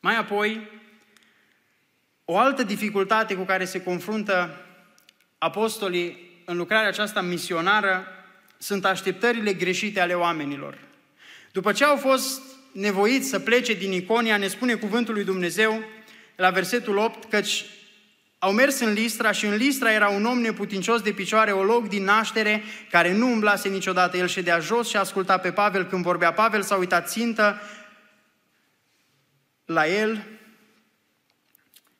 Mai 0.00 0.16
apoi, 0.16 0.70
o 2.24 2.38
altă 2.38 2.62
dificultate 2.62 3.34
cu 3.34 3.42
care 3.42 3.64
se 3.64 3.82
confruntă 3.82 4.66
apostolii 5.38 6.30
în 6.44 6.56
lucrarea 6.56 6.88
aceasta 6.88 7.20
misionară 7.20 8.06
sunt 8.58 8.84
așteptările 8.84 9.52
greșite 9.52 10.00
ale 10.00 10.14
oamenilor. 10.14 10.78
După 11.52 11.72
ce 11.72 11.84
au 11.84 11.96
fost 11.96 12.42
nevoiți 12.72 13.28
să 13.28 13.40
plece 13.40 13.72
din 13.72 13.92
Iconia, 13.92 14.36
ne 14.36 14.46
spune 14.46 14.74
cuvântul 14.74 15.14
lui 15.14 15.24
Dumnezeu 15.24 15.82
la 16.36 16.50
versetul 16.50 16.96
8, 16.96 17.30
căci 17.30 17.64
au 18.44 18.52
mers 18.52 18.80
în 18.80 18.92
Listra 18.92 19.32
și 19.32 19.46
în 19.46 19.54
Listra 19.54 19.92
era 19.92 20.08
un 20.08 20.24
om 20.24 20.38
neputincios 20.40 21.00
de 21.00 21.12
picioare, 21.12 21.52
o 21.52 21.62
loc 21.62 21.88
din 21.88 22.04
naștere, 22.04 22.62
care 22.90 23.12
nu 23.12 23.30
umblase 23.30 23.68
niciodată. 23.68 24.16
El 24.16 24.26
ședea 24.26 24.58
jos 24.58 24.88
și 24.88 24.96
asculta 24.96 25.38
pe 25.38 25.52
Pavel 25.52 25.84
când 25.84 26.02
vorbea. 26.02 26.32
Pavel 26.32 26.62
s-a 26.62 26.76
uitat 26.76 27.08
țintă 27.08 27.60
la 29.64 29.86
el 29.86 30.26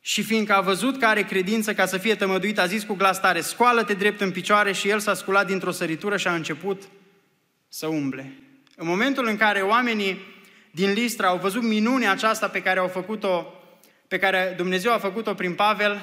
și 0.01 0.23
fiindcă 0.23 0.55
a 0.55 0.61
văzut 0.61 0.99
că 0.99 1.07
are 1.07 1.23
credință 1.23 1.75
ca 1.75 1.87
să 1.87 1.99
fie 1.99 2.15
tămăduit, 2.15 2.59
a 2.59 2.67
zis 2.67 2.83
cu 2.85 2.95
glas 2.95 3.21
tare, 3.21 3.41
scoală-te 3.41 3.95
drept 3.95 4.21
în 4.21 4.31
picioare 4.31 4.73
și 4.73 4.89
el 4.89 4.99
s-a 4.99 5.15
sculat 5.15 5.47
dintr-o 5.47 5.71
săritură 5.71 6.17
și 6.17 6.29
a 6.29 6.35
început 6.35 6.83
să 7.69 7.87
umble. 7.87 8.33
În 8.77 8.87
momentul 8.87 9.27
în 9.27 9.37
care 9.37 9.61
oamenii 9.61 10.19
din 10.71 10.93
Listra 10.93 11.29
au 11.29 11.39
văzut 11.39 11.63
minunea 11.63 12.11
aceasta 12.11 12.49
pe 12.49 12.63
care 12.63 12.79
au 12.79 12.89
făcut-o, 12.89 13.55
pe 14.09 14.19
care 14.19 14.55
Dumnezeu 14.57 14.93
a 14.93 14.99
făcut-o 14.99 15.35
prin 15.35 15.55
Pavel, 15.55 16.01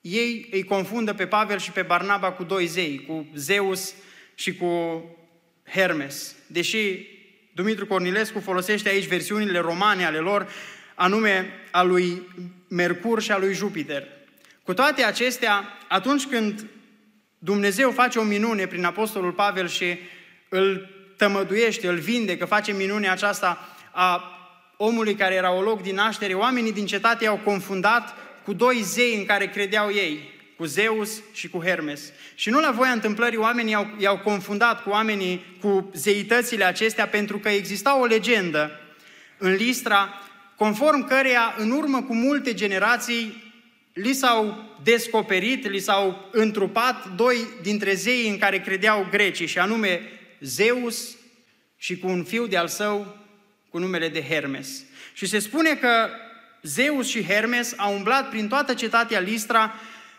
ei 0.00 0.48
îi 0.50 0.64
confundă 0.64 1.14
pe 1.14 1.26
Pavel 1.26 1.58
și 1.58 1.70
pe 1.70 1.82
Barnaba 1.82 2.32
cu 2.32 2.42
doi 2.42 2.66
zei, 2.66 3.04
cu 3.06 3.26
Zeus 3.34 3.94
și 4.34 4.56
cu 4.56 5.02
Hermes. 5.70 6.34
Deși 6.46 7.06
Dumitru 7.54 7.86
Cornilescu 7.86 8.40
folosește 8.40 8.88
aici 8.88 9.06
versiunile 9.06 9.58
romane 9.58 10.04
ale 10.04 10.18
lor, 10.18 10.48
anume 10.94 11.52
a 11.70 11.82
lui 11.82 12.22
Mercur 12.68 13.22
și 13.22 13.32
a 13.32 13.38
lui 13.38 13.54
Jupiter. 13.54 14.08
Cu 14.62 14.74
toate 14.74 15.02
acestea, 15.02 15.78
atunci 15.88 16.26
când 16.26 16.66
Dumnezeu 17.38 17.90
face 17.90 18.18
o 18.18 18.22
minune 18.22 18.66
prin 18.66 18.84
Apostolul 18.84 19.32
Pavel 19.32 19.68
și 19.68 19.98
îl 20.48 20.88
tămăduiește, 21.16 21.88
îl 21.88 21.98
vindecă, 21.98 22.44
face 22.44 22.72
minunea 22.72 23.12
aceasta 23.12 23.76
a 23.92 24.32
omului 24.76 25.14
care 25.14 25.34
era 25.34 25.52
o 25.52 25.62
loc 25.62 25.82
din 25.82 25.94
naștere, 25.94 26.34
oamenii 26.34 26.72
din 26.72 26.86
cetate 26.86 27.26
au 27.26 27.40
confundat 27.44 28.14
cu 28.44 28.52
doi 28.52 28.80
zei 28.82 29.16
în 29.16 29.24
care 29.24 29.48
credeau 29.48 29.92
ei, 29.92 30.36
cu 30.56 30.64
Zeus 30.64 31.22
și 31.32 31.48
cu 31.48 31.62
Hermes. 31.62 32.12
Și 32.34 32.50
nu 32.50 32.60
la 32.60 32.70
voia 32.70 32.90
întâmplării 32.90 33.38
oamenii 33.38 33.72
i-au, 33.72 33.94
i-au 33.98 34.18
confundat 34.18 34.82
cu 34.82 34.90
oamenii, 34.90 35.44
cu 35.60 35.90
zeitățile 35.94 36.64
acestea, 36.64 37.06
pentru 37.06 37.38
că 37.38 37.48
exista 37.48 38.00
o 38.00 38.04
legendă 38.04 38.80
în 39.38 39.54
Listra, 39.54 40.14
conform 40.56 41.06
căreia, 41.06 41.54
în 41.58 41.70
urmă 41.70 42.02
cu 42.02 42.14
multe 42.14 42.54
generații, 42.54 43.52
li 43.92 44.12
s-au 44.12 44.64
descoperit, 44.82 45.68
li 45.68 45.78
s-au 45.78 46.28
întrupat 46.32 47.14
doi 47.14 47.36
dintre 47.62 47.94
zeii 47.94 48.28
în 48.28 48.38
care 48.38 48.60
credeau 48.60 49.06
grecii, 49.10 49.46
și 49.46 49.58
anume 49.58 50.00
Zeus 50.40 51.16
și 51.76 51.98
cu 51.98 52.08
un 52.08 52.24
fiu 52.24 52.46
de-al 52.46 52.68
său 52.68 53.16
cu 53.70 53.78
numele 53.78 54.08
de 54.08 54.22
Hermes. 54.22 54.84
Și 55.12 55.26
se 55.26 55.38
spune 55.38 55.74
că 55.74 56.08
Zeus 56.62 57.08
și 57.08 57.24
Hermes 57.24 57.74
au 57.76 57.94
umblat 57.94 58.28
prin 58.28 58.48
toată 58.48 58.74
cetatea 58.74 59.20
Listra, 59.20 59.74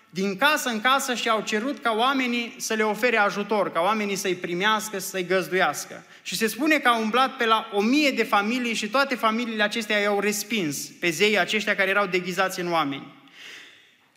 din 0.09 0.37
casă 0.37 0.69
în 0.69 0.81
casă 0.81 1.13
și 1.13 1.29
au 1.29 1.41
cerut 1.41 1.81
ca 1.81 1.91
oamenii 1.91 2.55
să 2.57 2.73
le 2.73 2.83
ofere 2.83 3.17
ajutor, 3.17 3.71
ca 3.71 3.79
oamenii 3.79 4.15
să-i 4.15 4.35
primească, 4.35 4.99
să-i 4.99 5.25
găzduiască. 5.25 6.03
Și 6.21 6.35
se 6.35 6.47
spune 6.47 6.77
că 6.77 6.87
au 6.87 7.01
umblat 7.01 7.37
pe 7.37 7.45
la 7.45 7.69
o 7.73 7.81
mie 7.81 8.11
de 8.11 8.23
familii 8.23 8.73
și 8.73 8.87
toate 8.87 9.15
familiile 9.15 9.63
acestea 9.63 9.97
i-au 9.97 10.19
respins 10.19 10.77
pe 10.77 11.09
zeii 11.09 11.39
aceștia 11.39 11.75
care 11.75 11.89
erau 11.89 12.05
deghizați 12.05 12.59
în 12.59 12.71
oameni. 12.71 13.13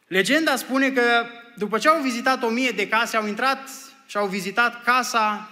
Legenda 0.06 0.56
spune 0.56 0.90
că 0.90 1.26
după 1.56 1.78
ce 1.78 1.88
au 1.88 2.02
vizitat 2.02 2.42
o 2.42 2.48
mie 2.48 2.70
de 2.70 2.88
case, 2.88 3.16
au 3.16 3.26
intrat 3.26 3.70
și 4.06 4.16
au 4.16 4.26
vizitat 4.26 4.82
casa 4.84 5.48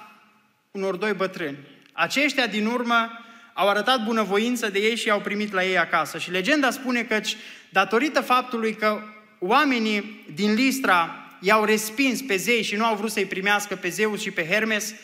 unor 0.71 0.97
doi 0.97 1.12
bătrâni. 1.12 1.59
Aceștia 1.93 2.47
din 2.47 2.67
urmă 2.67 3.11
au 3.61 3.69
arătat 3.69 4.05
bunăvoință 4.05 4.69
de 4.69 4.79
ei 4.79 4.97
și 4.97 5.07
i-au 5.07 5.21
primit 5.21 5.52
la 5.52 5.64
ei 5.64 5.79
acasă. 5.79 6.19
Și 6.19 6.31
legenda 6.31 6.71
spune 6.71 7.02
că, 7.02 7.21
datorită 7.69 8.21
faptului 8.21 8.75
că 8.75 9.00
oamenii 9.38 10.25
din 10.35 10.55
Listra 10.55 11.14
i-au 11.40 11.64
respins 11.64 12.23
pe 12.23 12.37
zei 12.37 12.62
și 12.62 12.76
nu 12.76 12.85
au 12.85 12.97
vrut 12.97 13.11
să-i 13.11 13.25
primească 13.25 13.76
pe 13.76 13.88
Zeus 13.88 14.21
și 14.21 14.31
pe 14.31 14.47
Hermes, 14.47 14.95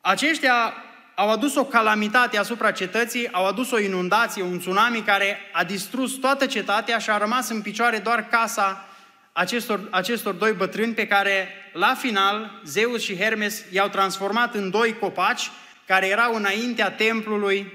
aceștia 0.00 0.74
au 1.14 1.30
adus 1.30 1.54
o 1.54 1.64
calamitate 1.64 2.38
asupra 2.38 2.70
cetății, 2.70 3.32
au 3.32 3.46
adus 3.46 3.70
o 3.70 3.78
inundație, 3.78 4.42
un 4.42 4.58
tsunami 4.58 5.02
care 5.02 5.38
a 5.52 5.64
distrus 5.64 6.12
toată 6.12 6.46
cetatea 6.46 6.98
și 6.98 7.10
a 7.10 7.18
rămas 7.18 7.48
în 7.48 7.62
picioare 7.62 7.98
doar 7.98 8.28
casa 8.28 8.88
acestor, 9.32 9.80
acestor 9.90 10.34
doi 10.34 10.52
bătrâni 10.52 10.94
pe 10.94 11.06
care, 11.06 11.48
la 11.72 11.94
final, 11.94 12.60
Zeus 12.64 13.02
și 13.02 13.16
Hermes 13.16 13.64
i-au 13.70 13.88
transformat 13.88 14.54
în 14.54 14.70
doi 14.70 14.98
copaci 14.98 15.50
care 15.86 16.06
erau 16.06 16.34
înaintea 16.34 16.90
templului 16.90 17.72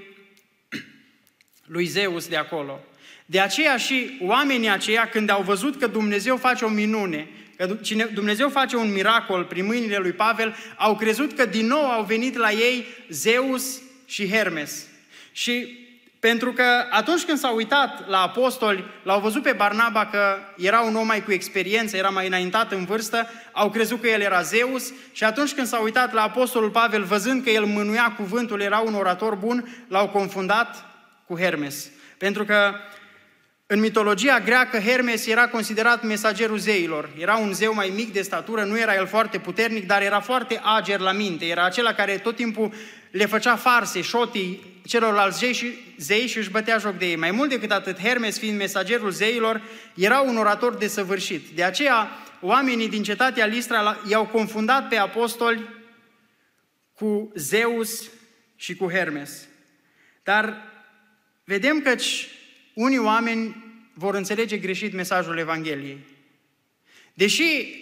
lui 1.66 1.86
Zeus 1.86 2.28
de 2.28 2.36
acolo. 2.36 2.80
De 3.26 3.40
aceea 3.40 3.76
și 3.76 4.18
oamenii 4.20 4.70
aceia, 4.70 5.08
când 5.08 5.30
au 5.30 5.42
văzut 5.42 5.78
că 5.78 5.86
Dumnezeu 5.86 6.36
face 6.36 6.64
o 6.64 6.68
minune, 6.68 7.28
că 7.56 7.78
Dumnezeu 8.12 8.48
face 8.48 8.76
un 8.76 8.92
miracol 8.92 9.44
prin 9.44 9.64
mâinile 9.64 9.96
lui 9.96 10.12
Pavel, 10.12 10.56
au 10.76 10.96
crezut 10.96 11.32
că 11.32 11.46
din 11.46 11.66
nou 11.66 11.90
au 11.90 12.04
venit 12.04 12.36
la 12.36 12.50
ei 12.50 12.86
Zeus 13.08 13.80
și 14.06 14.28
Hermes. 14.28 14.86
Și 15.32 15.81
pentru 16.28 16.52
că 16.52 16.64
atunci 16.90 17.24
când 17.24 17.38
s-au 17.38 17.56
uitat 17.56 18.08
la 18.08 18.20
apostoli, 18.20 18.84
l-au 19.02 19.20
văzut 19.20 19.42
pe 19.42 19.52
Barnaba 19.52 20.06
că 20.06 20.36
era 20.56 20.80
un 20.80 20.96
om 20.96 21.06
mai 21.06 21.24
cu 21.24 21.32
experiență, 21.32 21.96
era 21.96 22.08
mai 22.08 22.26
înaintat 22.26 22.72
în 22.72 22.84
vârstă, 22.84 23.28
au 23.52 23.70
crezut 23.70 24.00
că 24.00 24.08
el 24.08 24.20
era 24.20 24.42
Zeus 24.42 24.92
și 25.12 25.24
atunci 25.24 25.54
când 25.54 25.66
s-au 25.66 25.82
uitat 25.82 26.12
la 26.12 26.22
apostolul 26.22 26.70
Pavel, 26.70 27.02
văzând 27.02 27.42
că 27.42 27.50
el 27.50 27.64
mânuia 27.64 28.14
cuvântul, 28.16 28.60
era 28.60 28.78
un 28.78 28.94
orator 28.94 29.34
bun, 29.34 29.84
l-au 29.88 30.08
confundat 30.08 30.84
cu 31.26 31.38
Hermes. 31.38 31.90
Pentru 32.18 32.44
că 32.44 32.74
în 33.72 33.80
mitologia 33.80 34.40
greacă, 34.40 34.78
Hermes 34.78 35.26
era 35.26 35.48
considerat 35.48 36.02
mesagerul 36.02 36.58
zeilor. 36.58 37.10
Era 37.18 37.36
un 37.36 37.52
zeu 37.52 37.74
mai 37.74 37.92
mic 37.94 38.12
de 38.12 38.22
statură, 38.22 38.64
nu 38.64 38.78
era 38.78 38.94
el 38.94 39.06
foarte 39.06 39.38
puternic, 39.38 39.86
dar 39.86 40.02
era 40.02 40.20
foarte 40.20 40.60
ager 40.62 41.00
la 41.00 41.12
minte. 41.12 41.44
Era 41.44 41.64
acela 41.64 41.92
care 41.92 42.18
tot 42.18 42.36
timpul 42.36 42.72
le 43.10 43.26
făcea 43.26 43.56
farse, 43.56 44.00
șotii 44.00 44.80
celorlalți 44.86 45.38
zei 45.38 45.52
și, 45.52 45.94
zei 45.96 46.26
și 46.26 46.38
își 46.38 46.50
bătea 46.50 46.78
joc 46.78 46.98
de 46.98 47.06
ei. 47.06 47.16
Mai 47.16 47.30
mult 47.30 47.48
decât 47.48 47.70
atât, 47.70 47.98
Hermes, 47.98 48.38
fiind 48.38 48.58
mesagerul 48.58 49.10
zeilor, 49.10 49.62
era 49.94 50.20
un 50.20 50.36
orator 50.36 50.74
desăvârșit. 50.74 51.48
De 51.54 51.64
aceea, 51.64 52.08
oamenii 52.40 52.88
din 52.88 53.02
cetatea 53.02 53.46
Listra 53.46 54.00
i-au 54.08 54.26
confundat 54.26 54.88
pe 54.88 54.96
apostoli 54.96 55.68
cu 56.94 57.32
Zeus 57.34 58.10
și 58.56 58.76
cu 58.76 58.90
Hermes. 58.90 59.46
Dar 60.22 60.56
vedem 61.44 61.80
că 61.80 61.94
unii 62.74 62.98
oameni 62.98 63.56
vor 63.94 64.14
înțelege 64.14 64.56
greșit 64.56 64.92
mesajul 64.92 65.38
Evangheliei. 65.38 65.98
Deși 67.14 67.80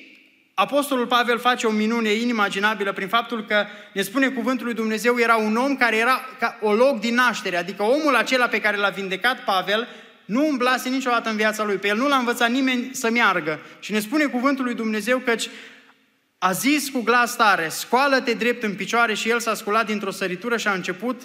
Apostolul 0.54 1.06
Pavel 1.06 1.38
face 1.38 1.66
o 1.66 1.70
minune 1.70 2.12
inimaginabilă 2.12 2.92
prin 2.92 3.09
faptul 3.09 3.44
că 3.44 3.66
ne 3.92 4.02
spune 4.02 4.28
cuvântul 4.28 4.66
lui 4.66 4.75
Dumnezeu 4.75 5.18
era 5.18 5.37
un 5.37 5.56
om 5.56 5.76
care 5.76 5.97
era 5.97 6.20
ca 6.38 6.59
o 6.61 6.73
loc 6.73 7.00
din 7.00 7.14
naștere, 7.14 7.56
adică 7.56 7.82
omul 7.82 8.16
acela 8.16 8.47
pe 8.47 8.61
care 8.61 8.76
l-a 8.76 8.88
vindecat 8.88 9.44
Pavel 9.44 9.88
nu 10.25 10.47
umblase 10.47 10.88
niciodată 10.88 11.30
în 11.30 11.37
viața 11.37 11.64
lui, 11.64 11.76
pe 11.76 11.88
el 11.88 11.97
nu 11.97 12.09
l-a 12.09 12.16
învățat 12.16 12.50
nimeni 12.50 12.88
să 12.92 13.11
meargă. 13.11 13.61
Și 13.80 13.92
ne 13.92 14.00
spune 14.00 14.25
cuvântul 14.25 14.64
lui 14.64 14.75
Dumnezeu 14.75 15.18
căci 15.18 15.49
a 16.38 16.52
zis 16.52 16.88
cu 16.88 17.00
glas 17.00 17.37
tare, 17.37 17.68
scoală-te 17.68 18.32
drept 18.32 18.62
în 18.62 18.75
picioare 18.75 19.14
și 19.14 19.28
el 19.28 19.40
s-a 19.40 19.54
sculat 19.54 19.87
dintr-o 19.87 20.11
săritură 20.11 20.56
și 20.56 20.68
a 20.68 20.73
început 20.73 21.23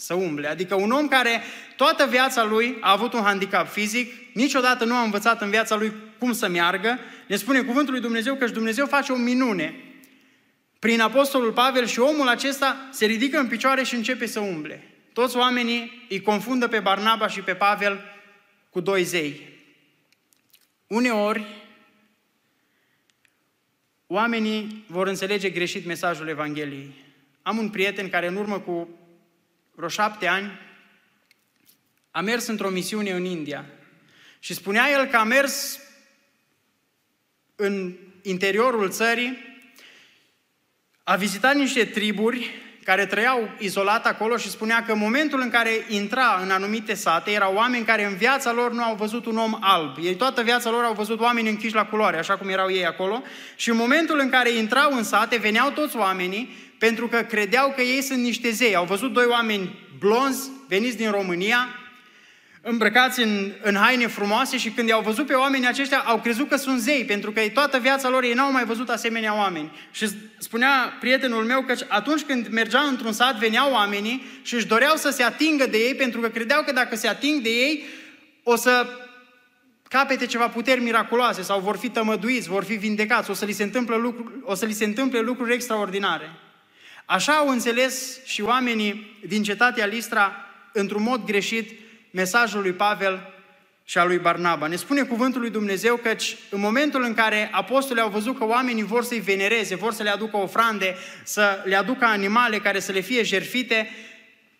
să 0.00 0.14
umble. 0.14 0.48
Adică 0.48 0.74
un 0.74 0.90
om 0.90 1.08
care 1.08 1.42
toată 1.76 2.06
viața 2.06 2.44
lui 2.44 2.76
a 2.80 2.92
avut 2.92 3.12
un 3.12 3.22
handicap 3.22 3.68
fizic, 3.68 4.12
niciodată 4.34 4.84
nu 4.84 4.94
a 4.94 5.02
învățat 5.02 5.42
în 5.42 5.50
viața 5.50 5.76
lui 5.76 5.92
cum 6.18 6.32
să 6.32 6.48
meargă, 6.48 6.98
ne 7.26 7.36
spune 7.36 7.62
cuvântul 7.62 7.92
lui 7.92 8.02
Dumnezeu 8.02 8.34
că 8.34 8.46
Dumnezeu 8.46 8.86
face 8.86 9.12
o 9.12 9.16
minune 9.16 9.74
prin 10.78 11.00
Apostolul 11.00 11.52
Pavel 11.52 11.86
și 11.86 12.00
omul 12.00 12.28
acesta 12.28 12.88
se 12.90 13.06
ridică 13.06 13.38
în 13.38 13.48
picioare 13.48 13.82
și 13.82 13.94
începe 13.94 14.26
să 14.26 14.40
umble. 14.40 14.82
Toți 15.12 15.36
oamenii 15.36 16.06
îi 16.08 16.20
confundă 16.20 16.68
pe 16.68 16.78
Barnaba 16.78 17.28
și 17.28 17.40
pe 17.40 17.54
Pavel 17.54 18.00
cu 18.70 18.80
doi 18.80 19.02
zei. 19.02 19.48
Uneori, 20.86 21.46
oamenii 24.06 24.84
vor 24.86 25.06
înțelege 25.06 25.50
greșit 25.50 25.86
mesajul 25.86 26.28
Evangheliei. 26.28 26.94
Am 27.42 27.58
un 27.58 27.68
prieten 27.68 28.08
care 28.08 28.26
în 28.26 28.36
urmă 28.36 28.58
cu 28.58 28.88
vreo 29.78 29.90
șapte 29.90 30.26
ani 30.26 30.58
a 32.10 32.20
mers 32.20 32.46
într-o 32.46 32.68
misiune 32.68 33.10
în 33.10 33.24
India 33.24 33.64
și 34.38 34.54
spunea 34.54 34.90
el 34.90 35.06
că 35.06 35.16
a 35.16 35.24
mers 35.24 35.78
în 37.56 37.96
interiorul 38.22 38.90
țării, 38.90 39.38
a 41.04 41.16
vizitat 41.16 41.54
niște 41.54 41.84
triburi 41.84 42.50
care 42.84 43.06
trăiau 43.06 43.50
izolat 43.58 44.06
acolo 44.06 44.36
și 44.36 44.50
spunea 44.50 44.84
că 44.84 44.92
în 44.92 44.98
momentul 44.98 45.40
în 45.40 45.50
care 45.50 45.70
intra 45.88 46.40
în 46.42 46.50
anumite 46.50 46.94
sate, 46.94 47.30
erau 47.30 47.54
oameni 47.54 47.84
care 47.84 48.04
în 48.04 48.16
viața 48.16 48.52
lor 48.52 48.72
nu 48.72 48.82
au 48.82 48.94
văzut 48.94 49.26
un 49.26 49.36
om 49.36 49.56
alb. 49.60 49.96
Ei 50.02 50.14
toată 50.16 50.42
viața 50.42 50.70
lor 50.70 50.84
au 50.84 50.94
văzut 50.94 51.20
oameni 51.20 51.48
închiși 51.48 51.74
la 51.74 51.86
culoare, 51.86 52.18
așa 52.18 52.36
cum 52.36 52.48
erau 52.48 52.70
ei 52.70 52.86
acolo. 52.86 53.22
Și 53.56 53.70
în 53.70 53.76
momentul 53.76 54.18
în 54.18 54.30
care 54.30 54.50
intrau 54.50 54.92
în 54.92 55.04
sate, 55.04 55.36
veneau 55.36 55.70
toți 55.70 55.96
oamenii 55.96 56.67
pentru 56.78 57.08
că 57.08 57.16
credeau 57.16 57.72
că 57.76 57.82
ei 57.82 58.02
sunt 58.02 58.18
niște 58.18 58.50
zei. 58.50 58.74
Au 58.74 58.84
văzut 58.84 59.12
doi 59.12 59.24
oameni 59.24 59.86
blonzi 59.98 60.50
veniți 60.68 60.96
din 60.96 61.10
România, 61.10 61.68
îmbrăcați 62.62 63.22
în, 63.22 63.52
în 63.62 63.74
haine 63.74 64.06
frumoase 64.06 64.58
și 64.58 64.70
când 64.70 64.88
i-au 64.88 65.00
văzut 65.00 65.26
pe 65.26 65.32
oamenii 65.32 65.68
aceștia, 65.68 65.98
au 65.98 66.20
crezut 66.20 66.48
că 66.48 66.56
sunt 66.56 66.80
zei, 66.80 67.04
pentru 67.04 67.32
că 67.32 67.40
toată 67.54 67.78
viața 67.78 68.08
lor 68.08 68.22
ei 68.22 68.32
n-au 68.32 68.52
mai 68.52 68.64
văzut 68.64 68.88
asemenea 68.88 69.36
oameni. 69.36 69.72
Și 69.90 70.08
spunea 70.38 70.96
prietenul 71.00 71.44
meu 71.44 71.62
că 71.62 71.74
atunci 71.88 72.22
când 72.22 72.48
mergea 72.50 72.80
într-un 72.80 73.12
sat, 73.12 73.38
veneau 73.38 73.72
oamenii 73.72 74.26
și 74.42 74.54
își 74.54 74.66
doreau 74.66 74.96
să 74.96 75.10
se 75.10 75.22
atingă 75.22 75.66
de 75.66 75.78
ei, 75.78 75.94
pentru 75.94 76.20
că 76.20 76.28
credeau 76.28 76.62
că 76.62 76.72
dacă 76.72 76.96
se 76.96 77.08
ating 77.08 77.42
de 77.42 77.50
ei, 77.50 77.84
o 78.42 78.56
să 78.56 78.86
capete 79.88 80.26
ceva 80.26 80.48
puteri 80.48 80.80
miraculoase 80.80 81.42
sau 81.42 81.60
vor 81.60 81.76
fi 81.76 81.88
tămăduiți, 81.88 82.48
vor 82.48 82.64
fi 82.64 82.74
vindecați, 82.74 83.30
o 83.30 83.34
să 83.34 83.44
li 83.44 83.52
se 83.52 83.62
întâmple 83.62 83.96
lucruri, 83.96 84.34
o 84.42 84.54
să 84.54 84.64
li 84.64 84.72
se 84.72 84.84
întâmple 84.84 85.20
lucruri 85.20 85.52
extraordinare. 85.52 86.30
Așa 87.10 87.32
au 87.32 87.48
înțeles 87.48 88.24
și 88.24 88.42
oamenii 88.42 89.18
din 89.26 89.42
cetatea 89.42 89.86
Listra, 89.86 90.36
într-un 90.72 91.02
mod 91.02 91.24
greșit, 91.24 91.70
mesajul 92.10 92.60
lui 92.60 92.72
Pavel 92.72 93.32
și 93.84 93.98
al 93.98 94.06
lui 94.06 94.18
Barnaba. 94.18 94.66
Ne 94.66 94.76
spune 94.76 95.02
cuvântul 95.02 95.40
lui 95.40 95.50
Dumnezeu 95.50 95.96
căci 95.96 96.36
în 96.50 96.60
momentul 96.60 97.02
în 97.02 97.14
care 97.14 97.48
apostolii 97.52 98.02
au 98.02 98.08
văzut 98.08 98.38
că 98.38 98.44
oamenii 98.44 98.82
vor 98.82 99.04
să-i 99.04 99.20
venereze, 99.20 99.74
vor 99.74 99.92
să 99.92 100.02
le 100.02 100.10
aducă 100.10 100.36
ofrande, 100.36 100.96
să 101.24 101.62
le 101.64 101.76
aducă 101.76 102.04
animale 102.04 102.58
care 102.58 102.80
să 102.80 102.92
le 102.92 103.00
fie 103.00 103.22
jerfite, 103.22 103.90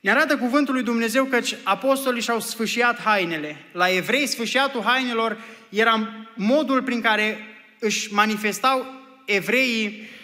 ne 0.00 0.10
arată 0.10 0.36
cuvântul 0.36 0.74
lui 0.74 0.82
Dumnezeu 0.82 1.24
căci 1.24 1.54
apostolii 1.62 2.22
și-au 2.22 2.40
sfâșiat 2.40 3.00
hainele. 3.00 3.56
La 3.72 3.90
evrei, 3.90 4.26
sfâșiatul 4.26 4.82
hainelor 4.82 5.38
era 5.68 6.08
modul 6.34 6.82
prin 6.82 7.00
care 7.00 7.38
își 7.78 8.12
manifestau 8.12 8.86
evreii 9.24 10.16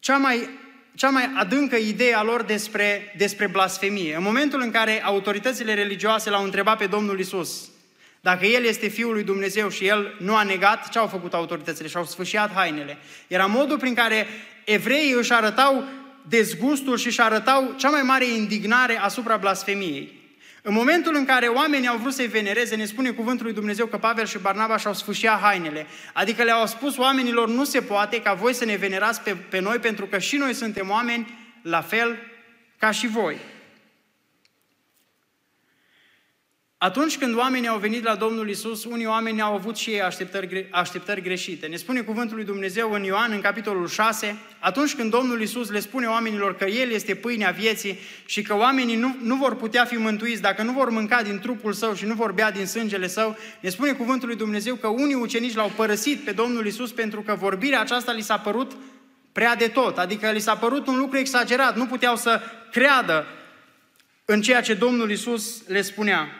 cea 0.00 0.16
mai 0.16 0.48
cea 0.94 1.08
mai 1.08 1.30
adâncă 1.34 1.76
idee 1.76 2.14
a 2.14 2.22
lor 2.22 2.42
despre, 2.42 3.14
despre 3.16 3.46
blasfemie. 3.46 4.16
În 4.16 4.22
momentul 4.22 4.60
în 4.60 4.70
care 4.70 5.02
autoritățile 5.04 5.74
religioase 5.74 6.30
l-au 6.30 6.44
întrebat 6.44 6.78
pe 6.78 6.86
Domnul 6.86 7.18
Isus 7.18 7.70
dacă 8.20 8.46
El 8.46 8.64
este 8.64 8.88
Fiul 8.88 9.12
lui 9.12 9.22
Dumnezeu 9.22 9.68
și 9.68 9.86
El 9.86 10.14
nu 10.18 10.36
a 10.36 10.42
negat, 10.42 10.88
ce 10.88 10.98
au 10.98 11.06
făcut 11.06 11.34
autoritățile? 11.34 11.88
Și-au 11.88 12.04
sfâșiat 12.04 12.52
hainele. 12.52 12.98
Era 13.26 13.46
modul 13.46 13.78
prin 13.78 13.94
care 13.94 14.26
evreii 14.64 15.12
își 15.12 15.32
arătau 15.32 15.84
dezgustul 16.28 16.96
și 16.96 17.06
își 17.06 17.20
arătau 17.20 17.74
cea 17.76 17.88
mai 17.88 18.02
mare 18.02 18.26
indignare 18.26 18.98
asupra 18.98 19.36
blasfemiei. 19.36 20.19
În 20.62 20.72
momentul 20.72 21.14
în 21.14 21.24
care 21.24 21.46
oamenii 21.46 21.88
au 21.88 21.96
vrut 21.96 22.12
să-i 22.12 22.26
venereze, 22.26 22.76
ne 22.76 22.84
spune 22.84 23.10
cuvântul 23.10 23.44
lui 23.44 23.54
Dumnezeu 23.54 23.86
că 23.86 23.98
Pavel 23.98 24.26
și 24.26 24.38
Barnaba 24.38 24.76
și-au 24.76 24.94
sfâșiat 24.94 25.40
hainele. 25.40 25.86
Adică 26.12 26.42
le-au 26.42 26.66
spus 26.66 26.96
oamenilor, 26.96 27.48
nu 27.48 27.64
se 27.64 27.80
poate 27.80 28.22
ca 28.22 28.34
voi 28.34 28.54
să 28.54 28.64
ne 28.64 28.76
venerați 28.76 29.20
pe, 29.20 29.36
pe 29.48 29.60
noi, 29.60 29.78
pentru 29.78 30.06
că 30.06 30.18
și 30.18 30.36
noi 30.36 30.54
suntem 30.54 30.90
oameni 30.90 31.38
la 31.62 31.80
fel 31.80 32.16
ca 32.78 32.90
și 32.90 33.06
voi. 33.06 33.36
Atunci 36.82 37.18
când 37.18 37.36
oamenii 37.36 37.68
au 37.68 37.78
venit 37.78 38.04
la 38.04 38.14
Domnul 38.14 38.48
Isus, 38.48 38.84
unii 38.84 39.06
oameni 39.06 39.40
au 39.40 39.54
avut 39.54 39.76
și 39.76 39.90
ei 39.90 40.02
așteptări, 40.02 40.66
așteptări 40.70 41.22
greșite. 41.22 41.66
Ne 41.66 41.76
spune 41.76 42.00
cuvântul 42.00 42.36
lui 42.36 42.44
Dumnezeu 42.44 42.92
în 42.92 43.02
Ioan, 43.02 43.32
în 43.32 43.40
capitolul 43.40 43.88
6, 43.88 44.36
atunci 44.58 44.94
când 44.94 45.10
Domnul 45.10 45.40
Isus 45.40 45.70
le 45.70 45.80
spune 45.80 46.06
oamenilor 46.06 46.56
că 46.56 46.64
El 46.64 46.90
este 46.90 47.14
pâinea 47.14 47.50
vieții 47.50 47.98
și 48.26 48.42
că 48.42 48.56
oamenii 48.56 48.96
nu, 48.96 49.16
nu 49.22 49.34
vor 49.34 49.56
putea 49.56 49.84
fi 49.84 49.96
mântuiți 49.96 50.40
dacă 50.40 50.62
nu 50.62 50.72
vor 50.72 50.90
mânca 50.90 51.22
din 51.22 51.38
trupul 51.38 51.72
Său 51.72 51.94
și 51.94 52.04
nu 52.04 52.14
vor 52.14 52.32
bea 52.32 52.50
din 52.50 52.66
sângele 52.66 53.06
Său, 53.06 53.36
ne 53.60 53.68
spune 53.68 53.92
cuvântul 53.92 54.28
lui 54.28 54.36
Dumnezeu 54.36 54.74
că 54.74 54.86
unii 54.86 55.14
ucenici 55.14 55.54
l-au 55.54 55.72
părăsit 55.76 56.20
pe 56.20 56.32
Domnul 56.32 56.66
Isus 56.66 56.92
pentru 56.92 57.20
că 57.20 57.34
vorbirea 57.34 57.80
aceasta 57.80 58.12
li 58.12 58.22
s-a 58.22 58.38
părut 58.38 58.72
prea 59.32 59.56
de 59.56 59.66
tot, 59.66 59.98
adică 59.98 60.30
li 60.30 60.40
s-a 60.40 60.56
părut 60.56 60.86
un 60.86 60.98
lucru 60.98 61.18
exagerat, 61.18 61.76
nu 61.76 61.86
puteau 61.86 62.16
să 62.16 62.40
creadă 62.70 63.26
în 64.24 64.42
ceea 64.42 64.60
ce 64.60 64.74
Domnul 64.74 65.10
Isus 65.10 65.62
le 65.66 65.82
spunea. 65.82 66.39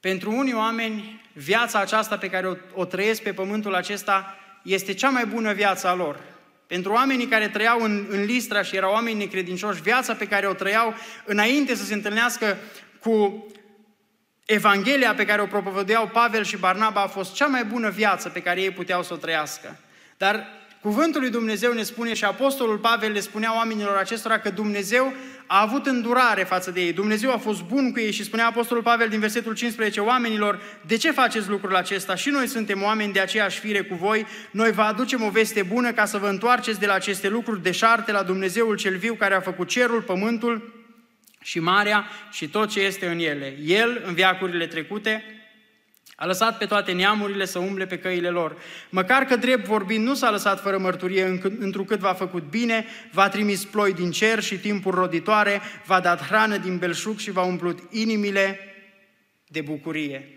Pentru 0.00 0.32
unii 0.32 0.54
oameni, 0.54 1.22
viața 1.32 1.78
aceasta 1.78 2.18
pe 2.18 2.30
care 2.30 2.48
o, 2.48 2.54
o 2.74 2.84
trăiesc 2.84 3.22
pe 3.22 3.32
pământul 3.32 3.74
acesta 3.74 4.36
este 4.62 4.94
cea 4.94 5.08
mai 5.08 5.26
bună 5.26 5.52
viață 5.52 5.86
a 5.88 5.94
lor. 5.94 6.20
Pentru 6.66 6.92
oamenii 6.92 7.26
care 7.26 7.48
trăiau 7.48 7.80
în, 7.80 8.06
în 8.08 8.24
Listra 8.24 8.62
și 8.62 8.76
erau 8.76 8.92
oameni 8.92 9.18
necredincioși, 9.18 9.82
viața 9.82 10.14
pe 10.14 10.26
care 10.26 10.46
o 10.46 10.52
trăiau 10.52 10.94
înainte 11.24 11.74
să 11.74 11.84
se 11.84 11.94
întâlnească 11.94 12.56
cu 13.00 13.46
Evanghelia 14.44 15.14
pe 15.14 15.24
care 15.24 15.42
o 15.42 15.46
propovădeau 15.46 16.06
Pavel 16.06 16.44
și 16.44 16.56
Barnaba 16.56 17.00
a 17.00 17.06
fost 17.06 17.34
cea 17.34 17.46
mai 17.46 17.64
bună 17.64 17.90
viață 17.90 18.28
pe 18.28 18.42
care 18.42 18.60
ei 18.60 18.70
puteau 18.70 19.02
să 19.02 19.12
o 19.12 19.16
trăiască. 19.16 19.78
Dar 20.16 20.46
cuvântul 20.80 21.20
lui 21.20 21.30
Dumnezeu 21.30 21.72
ne 21.72 21.82
spune 21.82 22.14
și 22.14 22.24
Apostolul 22.24 22.78
Pavel 22.78 23.12
le 23.12 23.20
spunea 23.20 23.54
oamenilor 23.54 23.96
acestora 23.96 24.38
că 24.38 24.50
Dumnezeu 24.50 25.12
a 25.46 25.60
avut 25.60 25.86
îndurare 25.86 26.42
față 26.42 26.70
de 26.70 26.80
ei. 26.80 26.92
Dumnezeu 26.92 27.32
a 27.32 27.36
fost 27.36 27.62
bun 27.62 27.92
cu 27.92 27.98
ei 27.98 28.12
și 28.12 28.24
spunea 28.24 28.46
Apostolul 28.46 28.82
Pavel 28.82 29.08
din 29.08 29.20
versetul 29.20 29.54
15 29.54 30.00
oamenilor, 30.00 30.60
de 30.86 30.96
ce 30.96 31.10
faceți 31.10 31.48
lucrul 31.48 31.76
acesta? 31.76 32.14
Și 32.14 32.30
noi 32.30 32.46
suntem 32.46 32.82
oameni 32.82 33.12
de 33.12 33.20
aceeași 33.20 33.58
fire 33.58 33.82
cu 33.82 33.94
voi, 33.94 34.26
noi 34.50 34.72
vă 34.72 34.82
aducem 34.82 35.22
o 35.22 35.30
veste 35.30 35.62
bună 35.62 35.92
ca 35.92 36.04
să 36.04 36.18
vă 36.18 36.28
întoarceți 36.28 36.80
de 36.80 36.86
la 36.86 36.94
aceste 36.94 37.28
lucruri 37.28 37.62
deșarte 37.62 38.12
la 38.12 38.22
Dumnezeul 38.22 38.76
cel 38.76 38.96
viu 38.96 39.14
care 39.14 39.34
a 39.34 39.40
făcut 39.40 39.68
cerul, 39.68 40.02
pământul 40.02 40.74
și 41.42 41.60
marea 41.60 42.06
și 42.30 42.48
tot 42.48 42.70
ce 42.70 42.80
este 42.80 43.06
în 43.06 43.18
ele. 43.18 43.56
El, 43.64 44.02
în 44.06 44.14
viacurile 44.14 44.66
trecute, 44.66 45.35
a 46.18 46.26
lăsat 46.26 46.58
pe 46.58 46.66
toate 46.66 46.92
neamurile 46.92 47.44
să 47.44 47.58
umble 47.58 47.86
pe 47.86 47.98
căile 47.98 48.28
lor. 48.28 48.56
Măcar 48.88 49.24
că 49.24 49.36
drept 49.36 49.64
vorbind 49.64 50.06
nu 50.06 50.14
s-a 50.14 50.30
lăsat 50.30 50.60
fără 50.60 50.78
mărturie, 50.78 51.40
întrucât 51.58 51.98
v-a 51.98 52.12
făcut 52.14 52.42
bine, 52.42 52.86
v-a 53.12 53.28
trimis 53.28 53.64
ploi 53.64 53.92
din 53.92 54.10
cer 54.10 54.42
și 54.42 54.58
timpuri 54.58 54.96
roditoare, 54.96 55.60
v-a 55.84 56.00
dat 56.00 56.26
hrană 56.26 56.56
din 56.56 56.78
belșug 56.78 57.18
și 57.18 57.30
v-a 57.30 57.42
umplut 57.42 57.78
inimile 57.90 58.58
de 59.46 59.60
bucurie. 59.60 60.28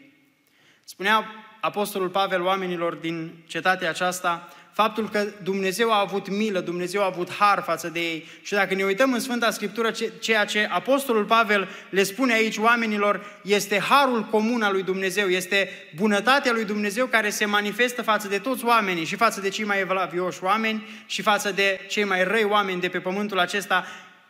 Spunea 0.83 1.25
Apostolul 1.61 2.09
Pavel 2.09 2.41
oamenilor 2.41 2.93
din 2.93 3.43
cetatea 3.47 3.89
aceasta, 3.89 4.53
faptul 4.81 5.09
că 5.09 5.25
Dumnezeu 5.43 5.91
a 5.91 5.99
avut 5.99 6.29
milă, 6.29 6.59
Dumnezeu 6.59 7.01
a 7.01 7.05
avut 7.05 7.31
har 7.31 7.63
față 7.65 7.89
de 7.89 7.99
ei. 7.99 8.27
Și 8.41 8.53
dacă 8.53 8.75
ne 8.75 8.83
uităm 8.83 9.13
în 9.13 9.19
Sfânta 9.19 9.51
Scriptură, 9.51 9.91
ceea 10.19 10.45
ce 10.45 10.67
Apostolul 10.71 11.25
Pavel 11.25 11.69
le 11.89 12.03
spune 12.03 12.33
aici 12.33 12.57
oamenilor, 12.57 13.39
este 13.41 13.79
harul 13.79 14.23
comun 14.23 14.61
al 14.61 14.73
lui 14.73 14.83
Dumnezeu, 14.83 15.27
este 15.27 15.69
bunătatea 15.95 16.51
lui 16.51 16.65
Dumnezeu 16.65 17.05
care 17.05 17.29
se 17.29 17.45
manifestă 17.45 18.01
față 18.01 18.27
de 18.27 18.37
toți 18.37 18.65
oamenii, 18.65 19.05
și 19.05 19.15
față 19.15 19.41
de 19.41 19.49
cei 19.49 19.65
mai 19.65 19.79
evlavioși 19.79 20.43
oameni, 20.43 20.87
și 21.05 21.21
față 21.21 21.51
de 21.51 21.79
cei 21.87 22.03
mai 22.03 22.23
răi 22.23 22.43
oameni 22.43 22.81
de 22.81 22.89
pe 22.89 22.99
pământul 22.99 23.39
acesta. 23.39 23.85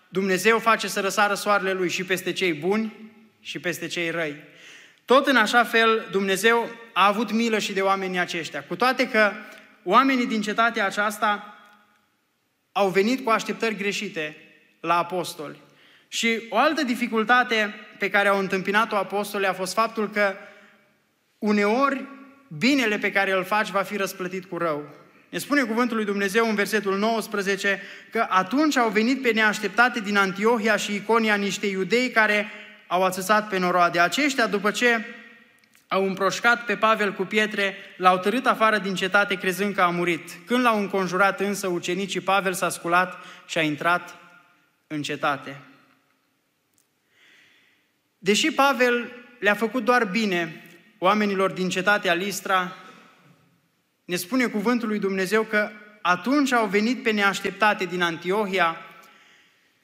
Dumnezeu 0.07 0.59
face 0.59 0.87
să 0.87 0.99
răsară 0.99 1.33
soarele 1.33 1.73
lui 1.73 1.89
și 1.89 2.03
peste 2.03 2.31
cei 2.31 2.53
buni 2.53 2.93
și 3.41 3.59
peste 3.59 3.87
cei 3.87 4.09
răi. 4.09 4.35
Tot 5.05 5.27
în 5.27 5.35
așa 5.35 5.63
fel, 5.63 6.07
Dumnezeu 6.11 6.69
a 6.93 7.07
avut 7.07 7.31
milă 7.31 7.59
și 7.59 7.73
de 7.73 7.81
oamenii 7.81 8.19
aceștia. 8.19 8.63
Cu 8.67 8.75
toate 8.75 9.09
că 9.09 9.31
oamenii 9.83 10.27
din 10.27 10.41
cetatea 10.41 10.85
aceasta 10.85 11.53
au 12.71 12.89
venit 12.89 13.23
cu 13.23 13.29
așteptări 13.29 13.75
greșite 13.75 14.37
la 14.79 14.97
apostoli. 14.97 15.61
Și 16.07 16.41
o 16.49 16.57
altă 16.57 16.83
dificultate 16.83 17.73
pe 17.99 18.09
care 18.09 18.27
au 18.27 18.39
întâmpinat-o 18.39 18.95
apostolii 18.95 19.47
a 19.47 19.53
fost 19.53 19.73
faptul 19.73 20.09
că 20.09 20.33
uneori 21.37 22.05
binele 22.57 22.97
pe 22.97 23.11
care 23.11 23.31
îl 23.31 23.43
faci 23.43 23.69
va 23.69 23.81
fi 23.81 23.97
răsplătit 23.97 24.45
cu 24.45 24.57
rău. 24.57 24.89
Ne 25.29 25.37
spune 25.37 25.63
cuvântul 25.63 25.95
lui 25.95 26.05
Dumnezeu 26.05 26.49
în 26.49 26.55
versetul 26.55 26.97
19 26.97 27.81
că 28.11 28.25
atunci 28.29 28.77
au 28.77 28.89
venit 28.89 29.21
pe 29.21 29.31
neașteptate 29.31 29.99
din 29.99 30.17
Antiohia 30.17 30.75
și 30.75 30.95
Iconia 30.95 31.35
niște 31.35 31.65
iudei 31.65 32.09
care 32.09 32.47
au 32.87 33.03
ațăsat 33.03 33.49
pe 33.49 33.57
noroade. 33.57 33.99
Aceștia, 33.99 34.47
după 34.47 34.71
ce 34.71 35.05
au 35.91 36.05
împroșcat 36.05 36.65
pe 36.65 36.77
Pavel 36.77 37.13
cu 37.13 37.23
pietre, 37.23 37.75
l-au 37.97 38.17
tărât 38.17 38.45
afară 38.45 38.77
din 38.77 38.95
cetate 38.95 39.35
crezând 39.35 39.75
că 39.75 39.81
a 39.81 39.89
murit. 39.89 40.31
Când 40.45 40.63
l-au 40.63 40.79
înconjurat 40.79 41.39
însă, 41.39 41.67
ucenicii 41.67 42.19
Pavel 42.19 42.53
s-a 42.53 42.69
sculat 42.69 43.17
și 43.47 43.57
a 43.57 43.61
intrat 43.61 44.17
în 44.87 45.01
cetate. 45.01 45.61
Deși 48.17 48.51
Pavel 48.51 49.11
le-a 49.39 49.53
făcut 49.53 49.83
doar 49.83 50.05
bine 50.05 50.63
oamenilor 50.97 51.51
din 51.51 51.69
cetatea 51.69 52.13
Listra, 52.13 52.75
ne 54.05 54.15
spune 54.15 54.45
cuvântul 54.45 54.87
lui 54.87 54.99
Dumnezeu 54.99 55.43
că 55.43 55.71
atunci 56.01 56.51
au 56.51 56.65
venit 56.65 57.03
pe 57.03 57.11
neașteptate 57.11 57.85
din 57.85 58.01
Antiohia 58.01 58.77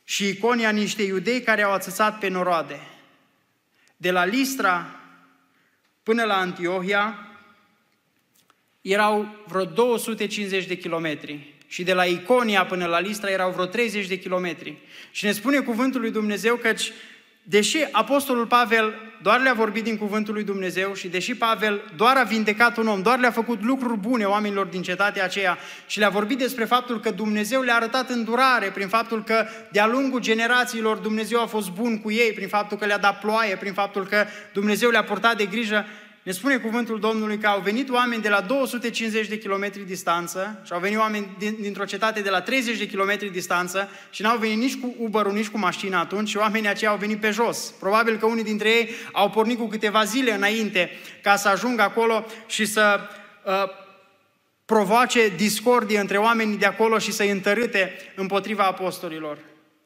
și 0.03 0.27
Iconia 0.27 0.69
niște 0.69 1.03
iudei 1.03 1.41
care 1.41 1.61
au 1.61 1.71
ațățat 1.71 2.19
pe 2.19 2.27
noroade. 2.27 2.79
De 3.97 4.11
la 4.11 4.25
Listra 4.25 4.94
până 6.05 6.23
la 6.23 6.37
Antiohia 6.37 7.29
erau 8.81 9.43
vreo 9.47 9.63
250 9.63 10.65
de 10.65 10.77
kilometri. 10.77 11.53
Și 11.67 11.83
de 11.83 11.93
la 11.93 12.05
Iconia 12.05 12.65
până 12.65 12.85
la 12.85 12.99
Listra 12.99 13.29
erau 13.29 13.51
vreo 13.51 13.65
30 13.65 14.07
de 14.07 14.19
kilometri. 14.19 14.77
Și 15.11 15.25
ne 15.25 15.31
spune 15.31 15.59
cuvântul 15.59 16.01
lui 16.01 16.11
Dumnezeu 16.11 16.55
căci 16.55 16.91
deși 17.47 17.77
Apostolul 17.91 18.45
Pavel 18.45 18.93
doar 19.21 19.41
le-a 19.41 19.53
vorbit 19.53 19.83
din 19.83 19.97
cuvântul 19.97 20.33
lui 20.33 20.43
Dumnezeu 20.43 20.93
și 20.93 21.07
deși 21.07 21.35
Pavel 21.35 21.81
doar 21.95 22.17
a 22.17 22.23
vindecat 22.23 22.77
un 22.77 22.87
om, 22.87 23.01
doar 23.01 23.19
le-a 23.19 23.31
făcut 23.31 23.63
lucruri 23.63 23.97
bune 23.99 24.25
oamenilor 24.25 24.65
din 24.65 24.81
cetatea 24.81 25.23
aceea 25.23 25.57
și 25.87 25.99
le-a 25.99 26.09
vorbit 26.09 26.37
despre 26.37 26.65
faptul 26.65 26.99
că 26.99 27.11
Dumnezeu 27.11 27.61
le-a 27.61 27.75
arătat 27.75 28.09
îndurare 28.09 28.67
prin 28.67 28.87
faptul 28.87 29.23
că 29.23 29.45
de-a 29.71 29.87
lungul 29.87 30.19
generațiilor 30.19 30.97
Dumnezeu 30.97 31.41
a 31.41 31.45
fost 31.45 31.69
bun 31.69 32.01
cu 32.01 32.11
ei, 32.11 32.31
prin 32.31 32.47
faptul 32.47 32.77
că 32.77 32.85
le-a 32.85 32.97
dat 32.97 33.19
ploaie, 33.19 33.55
prin 33.55 33.73
faptul 33.73 34.05
că 34.05 34.25
Dumnezeu 34.53 34.89
le-a 34.89 35.03
purtat 35.03 35.37
de 35.37 35.45
grijă, 35.45 35.85
ne 36.25 36.31
spune 36.31 36.57
cuvântul 36.57 36.99
Domnului 36.99 37.37
că 37.37 37.47
au 37.47 37.59
venit 37.59 37.89
oameni 37.89 38.21
de 38.21 38.29
la 38.29 38.41
250 38.41 39.27
de 39.27 39.37
kilometri 39.37 39.81
distanță 39.81 40.61
și 40.65 40.73
au 40.73 40.79
venit 40.79 40.97
oameni 40.97 41.35
din, 41.37 41.57
dintr-o 41.59 41.85
cetate 41.85 42.21
de 42.21 42.29
la 42.29 42.41
30 42.41 42.77
de 42.77 42.87
kilometri 42.87 43.29
distanță 43.29 43.89
și 44.09 44.21
n-au 44.21 44.37
venit 44.37 44.57
nici 44.57 44.79
cu 44.79 44.95
uber 44.97 45.25
nici 45.25 45.47
cu 45.47 45.57
mașina 45.57 45.99
atunci 45.99 46.29
și 46.29 46.37
oamenii 46.37 46.69
aceia 46.69 46.91
au 46.91 46.97
venit 46.97 47.19
pe 47.19 47.31
jos. 47.31 47.73
Probabil 47.79 48.17
că 48.17 48.25
unii 48.25 48.43
dintre 48.43 48.69
ei 48.69 48.89
au 49.11 49.29
pornit 49.29 49.57
cu 49.57 49.67
câteva 49.67 50.03
zile 50.03 50.33
înainte 50.33 50.91
ca 51.23 51.35
să 51.35 51.47
ajungă 51.47 51.81
acolo 51.81 52.25
și 52.47 52.65
să 52.65 52.99
uh, 53.43 53.53
provoace 54.65 55.33
discordie 55.35 55.99
între 55.99 56.17
oamenii 56.17 56.57
de 56.57 56.65
acolo 56.65 56.97
și 56.97 57.11
să-i 57.11 57.31
întărâte 57.31 57.93
împotriva 58.15 58.63
apostolilor. 58.63 59.37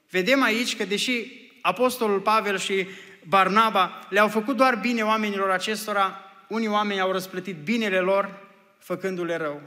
Vedem 0.10 0.44
aici 0.44 0.78
că 0.78 0.86
deși 0.86 1.26
apostolul 1.62 2.20
Pavel 2.20 2.58
și 2.58 2.88
Barnaba 3.28 4.08
le-au 4.10 4.28
făcut 4.28 4.56
doar 4.56 4.76
bine 4.76 5.02
oamenilor 5.02 5.50
acestora, 5.50 6.24
unii 6.50 6.68
oameni 6.68 7.00
au 7.00 7.12
răsplătit 7.12 7.56
binele 7.56 8.00
lor 8.00 8.48
făcându-le 8.80 9.36
rău. 9.36 9.62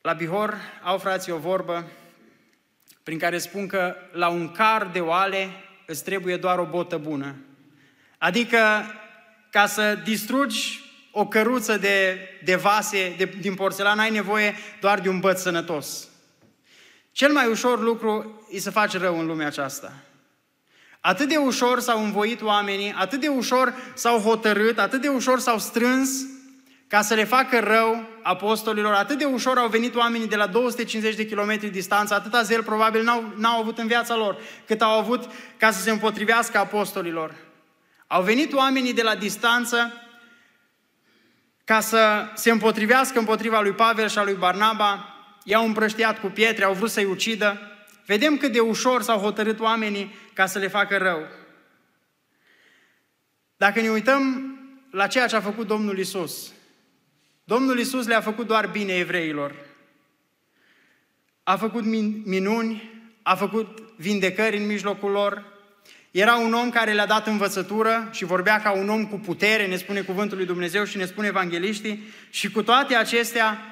La 0.00 0.12
Bihor 0.12 0.56
au 0.82 0.98
frații 0.98 1.32
o 1.32 1.38
vorbă 1.38 1.86
prin 3.02 3.18
care 3.18 3.38
spun 3.38 3.66
că 3.66 3.94
la 4.12 4.28
un 4.28 4.52
car 4.52 4.86
de 4.86 5.00
oale 5.00 5.50
îți 5.86 6.04
trebuie 6.04 6.36
doar 6.36 6.58
o 6.58 6.64
botă 6.64 6.98
bună. 6.98 7.34
Adică 8.18 8.58
ca 9.50 9.66
să 9.66 9.94
distrugi 9.94 10.80
o 11.12 11.26
căruță 11.26 11.76
de, 11.76 12.28
de 12.44 12.54
vase 12.54 13.14
de, 13.16 13.24
din 13.24 13.54
porțelan, 13.54 13.98
ai 13.98 14.10
nevoie 14.10 14.54
doar 14.80 15.00
de 15.00 15.08
un 15.08 15.20
băț 15.20 15.40
sănătos. 15.40 16.08
Cel 17.12 17.32
mai 17.32 17.46
ușor 17.46 17.80
lucru 17.80 18.46
e 18.50 18.58
să 18.58 18.70
faci 18.70 18.96
rău 18.96 19.18
în 19.18 19.26
lumea 19.26 19.46
aceasta. 19.46 19.92
Atât 21.04 21.28
de 21.28 21.36
ușor 21.36 21.80
s-au 21.80 22.04
învoit 22.04 22.42
oamenii, 22.42 22.94
atât 22.98 23.20
de 23.20 23.28
ușor 23.28 23.74
s-au 23.94 24.18
hotărât, 24.18 24.78
atât 24.78 25.00
de 25.00 25.08
ușor 25.08 25.40
s-au 25.40 25.58
strâns 25.58 26.10
ca 26.86 27.02
să 27.02 27.14
le 27.14 27.24
facă 27.24 27.60
rău 27.60 28.08
apostolilor, 28.22 28.92
atât 28.92 29.18
de 29.18 29.24
ușor 29.24 29.58
au 29.58 29.68
venit 29.68 29.94
oamenii 29.94 30.28
de 30.28 30.36
la 30.36 30.46
250 30.46 31.14
de 31.14 31.26
kilometri 31.26 31.68
distanță, 31.68 32.14
atâta 32.14 32.42
zel 32.42 32.62
probabil 32.62 33.02
n-au, 33.02 33.32
n-au 33.36 33.60
avut 33.60 33.78
în 33.78 33.86
viața 33.86 34.16
lor, 34.16 34.36
cât 34.66 34.82
au 34.82 34.98
avut 34.98 35.30
ca 35.56 35.70
să 35.70 35.82
se 35.82 35.90
împotrivească 35.90 36.58
apostolilor. 36.58 37.34
Au 38.06 38.22
venit 38.22 38.52
oamenii 38.52 38.94
de 38.94 39.02
la 39.02 39.14
distanță 39.14 39.92
ca 41.64 41.80
să 41.80 42.26
se 42.34 42.50
împotrivească 42.50 43.18
împotriva 43.18 43.60
lui 43.60 43.72
Pavel 43.72 44.08
și 44.08 44.18
a 44.18 44.24
lui 44.24 44.34
Barnaba, 44.34 45.16
i-au 45.44 45.64
împrăștiat 45.64 46.20
cu 46.20 46.26
pietre, 46.26 46.64
au 46.64 46.74
vrut 46.74 46.90
să-i 46.90 47.04
ucidă. 47.04 47.71
Vedem 48.12 48.36
cât 48.36 48.52
de 48.52 48.60
ușor 48.60 49.02
s-au 49.02 49.18
hotărât 49.18 49.60
oamenii 49.60 50.14
ca 50.32 50.46
să 50.46 50.58
le 50.58 50.68
facă 50.68 50.96
rău. 50.96 51.28
Dacă 53.56 53.80
ne 53.80 53.88
uităm 53.88 54.54
la 54.90 55.06
ceea 55.06 55.26
ce 55.26 55.36
a 55.36 55.40
făcut 55.40 55.66
Domnul 55.66 55.98
Isus, 55.98 56.52
Domnul 57.44 57.78
Isus 57.78 58.06
le-a 58.06 58.20
făcut 58.20 58.46
doar 58.46 58.66
bine 58.66 58.92
evreilor. 58.92 59.54
A 61.42 61.56
făcut 61.56 61.84
minuni, 62.24 62.90
a 63.22 63.34
făcut 63.34 63.78
vindecări 63.96 64.56
în 64.56 64.66
mijlocul 64.66 65.10
lor. 65.10 65.44
Era 66.10 66.36
un 66.36 66.52
om 66.52 66.70
care 66.70 66.92
le-a 66.92 67.06
dat 67.06 67.26
învățătură 67.26 68.08
și 68.10 68.24
vorbea 68.24 68.60
ca 68.60 68.70
un 68.72 68.88
om 68.88 69.06
cu 69.06 69.16
putere, 69.16 69.66
ne 69.66 69.76
spune 69.76 70.00
cuvântul 70.00 70.36
lui 70.36 70.46
Dumnezeu 70.46 70.84
și 70.84 70.96
ne 70.96 71.04
spune 71.04 71.26
evangeliștii. 71.26 72.02
Și 72.30 72.50
cu 72.50 72.62
toate 72.62 72.94
acestea, 72.94 73.71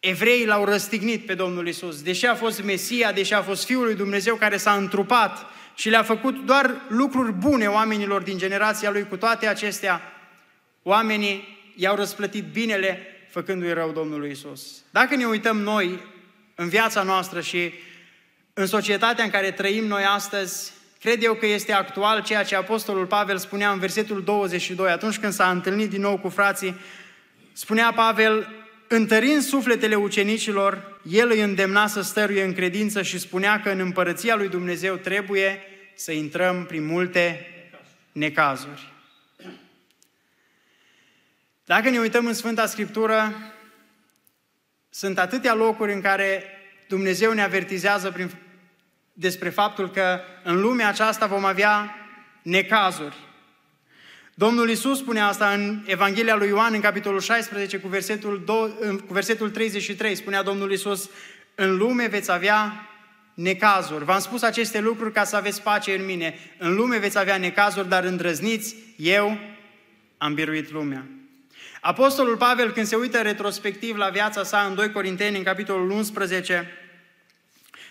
evreii 0.00 0.46
l-au 0.46 0.64
răstignit 0.64 1.26
pe 1.26 1.34
Domnul 1.34 1.68
Isus. 1.68 2.02
Deși 2.02 2.26
a 2.26 2.34
fost 2.34 2.62
Mesia, 2.62 3.12
deși 3.12 3.34
a 3.34 3.42
fost 3.42 3.64
Fiul 3.64 3.84
lui 3.84 3.94
Dumnezeu 3.94 4.34
care 4.34 4.56
s-a 4.56 4.72
întrupat 4.72 5.46
și 5.74 5.88
le-a 5.88 6.02
făcut 6.02 6.44
doar 6.44 6.80
lucruri 6.88 7.32
bune 7.32 7.66
oamenilor 7.66 8.22
din 8.22 8.38
generația 8.38 8.90
lui, 8.90 9.06
cu 9.08 9.16
toate 9.16 9.46
acestea, 9.46 10.02
oamenii 10.82 11.58
i-au 11.76 11.96
răsplătit 11.96 12.44
binele 12.44 13.06
făcându-i 13.30 13.72
rău 13.72 13.90
Domnului 13.90 14.30
Isus. 14.30 14.82
Dacă 14.90 15.16
ne 15.16 15.24
uităm 15.24 15.56
noi 15.56 16.02
în 16.54 16.68
viața 16.68 17.02
noastră 17.02 17.40
și 17.40 17.72
în 18.54 18.66
societatea 18.66 19.24
în 19.24 19.30
care 19.30 19.50
trăim 19.50 19.84
noi 19.86 20.02
astăzi, 20.04 20.72
cred 21.00 21.22
eu 21.22 21.34
că 21.34 21.46
este 21.46 21.72
actual 21.72 22.22
ceea 22.22 22.44
ce 22.44 22.56
Apostolul 22.56 23.06
Pavel 23.06 23.38
spunea 23.38 23.70
în 23.70 23.78
versetul 23.78 24.22
22, 24.22 24.90
atunci 24.90 25.18
când 25.18 25.32
s-a 25.32 25.50
întâlnit 25.50 25.90
din 25.90 26.00
nou 26.00 26.18
cu 26.18 26.28
frații, 26.28 26.80
spunea 27.52 27.92
Pavel, 27.92 28.48
întărind 28.92 29.42
sufletele 29.42 29.94
ucenicilor, 29.94 31.00
el 31.10 31.30
îi 31.30 31.40
îndemna 31.40 31.86
să 31.86 32.00
stăruie 32.00 32.42
în 32.42 32.52
credință 32.52 33.02
și 33.02 33.18
spunea 33.18 33.60
că 33.60 33.70
în 33.70 33.78
împărăția 33.78 34.36
lui 34.36 34.48
Dumnezeu 34.48 34.96
trebuie 34.96 35.62
să 35.94 36.12
intrăm 36.12 36.64
prin 36.64 36.84
multe 36.84 37.46
necazuri. 38.12 38.92
Dacă 41.64 41.90
ne 41.90 41.98
uităm 41.98 42.26
în 42.26 42.34
Sfânta 42.34 42.66
Scriptură, 42.66 43.34
sunt 44.88 45.18
atâtea 45.18 45.54
locuri 45.54 45.92
în 45.92 46.00
care 46.00 46.44
Dumnezeu 46.88 47.32
ne 47.32 47.42
avertizează 47.42 48.10
prin, 48.10 48.30
despre 49.12 49.48
faptul 49.48 49.90
că 49.90 50.20
în 50.44 50.60
lumea 50.60 50.88
aceasta 50.88 51.26
vom 51.26 51.44
avea 51.44 51.94
necazuri. 52.42 53.16
Domnul 54.40 54.70
Isus 54.70 54.98
spune 54.98 55.20
asta 55.20 55.50
în 55.50 55.82
Evanghelia 55.86 56.36
lui 56.36 56.48
Ioan, 56.48 56.74
în 56.74 56.80
capitolul 56.80 57.20
16, 57.20 57.78
cu 57.78 57.88
versetul, 57.88 58.42
2, 58.44 59.00
cu 59.06 59.12
versetul 59.12 59.50
33. 59.50 60.14
Spunea 60.14 60.42
Domnul 60.42 60.72
Isus, 60.72 61.10
în 61.54 61.76
lume 61.76 62.06
veți 62.06 62.30
avea 62.30 62.88
necazuri. 63.34 64.04
V-am 64.04 64.18
spus 64.20 64.42
aceste 64.42 64.80
lucruri 64.80 65.12
ca 65.12 65.24
să 65.24 65.36
aveți 65.36 65.62
pace 65.62 65.94
în 65.94 66.04
mine. 66.04 66.38
În 66.58 66.74
lume 66.74 66.98
veți 66.98 67.18
avea 67.18 67.36
necazuri, 67.36 67.88
dar 67.88 68.04
îndrăzniți, 68.04 68.74
eu 68.96 69.38
am 70.18 70.34
biruit 70.34 70.70
lumea. 70.70 71.06
Apostolul 71.80 72.36
Pavel, 72.36 72.70
când 72.70 72.86
se 72.86 72.96
uită 72.96 73.18
retrospectiv 73.18 73.96
la 73.96 74.08
viața 74.08 74.44
sa 74.44 74.60
în 74.68 74.74
2 74.74 74.92
Corinteni, 74.92 75.36
în 75.36 75.42
capitolul 75.42 75.90
11, 75.90 76.70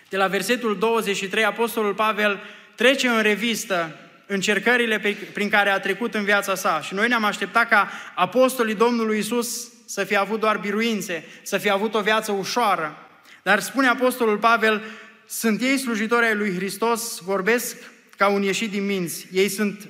de 0.08 0.16
la 0.16 0.26
versetul 0.26 0.78
23, 0.78 1.44
Apostolul 1.44 1.94
Pavel 1.94 2.40
trece 2.74 3.08
în 3.08 3.22
revistă 3.22 4.09
încercările 4.30 4.98
pe, 4.98 5.16
prin 5.32 5.48
care 5.48 5.70
a 5.70 5.80
trecut 5.80 6.14
în 6.14 6.24
viața 6.24 6.54
sa. 6.54 6.80
Și 6.80 6.94
noi 6.94 7.08
ne-am 7.08 7.24
așteptat 7.24 7.68
ca 7.68 7.90
apostolii 8.14 8.74
Domnului 8.74 9.18
Isus 9.18 9.68
să 9.86 10.04
fie 10.04 10.16
avut 10.16 10.40
doar 10.40 10.56
biruințe, 10.56 11.24
să 11.42 11.58
fie 11.58 11.70
avut 11.70 11.94
o 11.94 12.00
viață 12.00 12.32
ușoară. 12.32 12.96
Dar 13.42 13.60
spune 13.60 13.86
Apostolul 13.86 14.38
Pavel, 14.38 14.82
sunt 15.26 15.60
ei 15.60 15.78
slujitori 15.78 16.26
ai 16.26 16.34
lui 16.34 16.54
Hristos, 16.54 17.20
vorbesc 17.20 17.76
ca 18.16 18.28
un 18.28 18.42
ieșit 18.42 18.70
din 18.70 18.86
minți. 18.86 19.26
Ei 19.32 19.48
sunt 19.48 19.88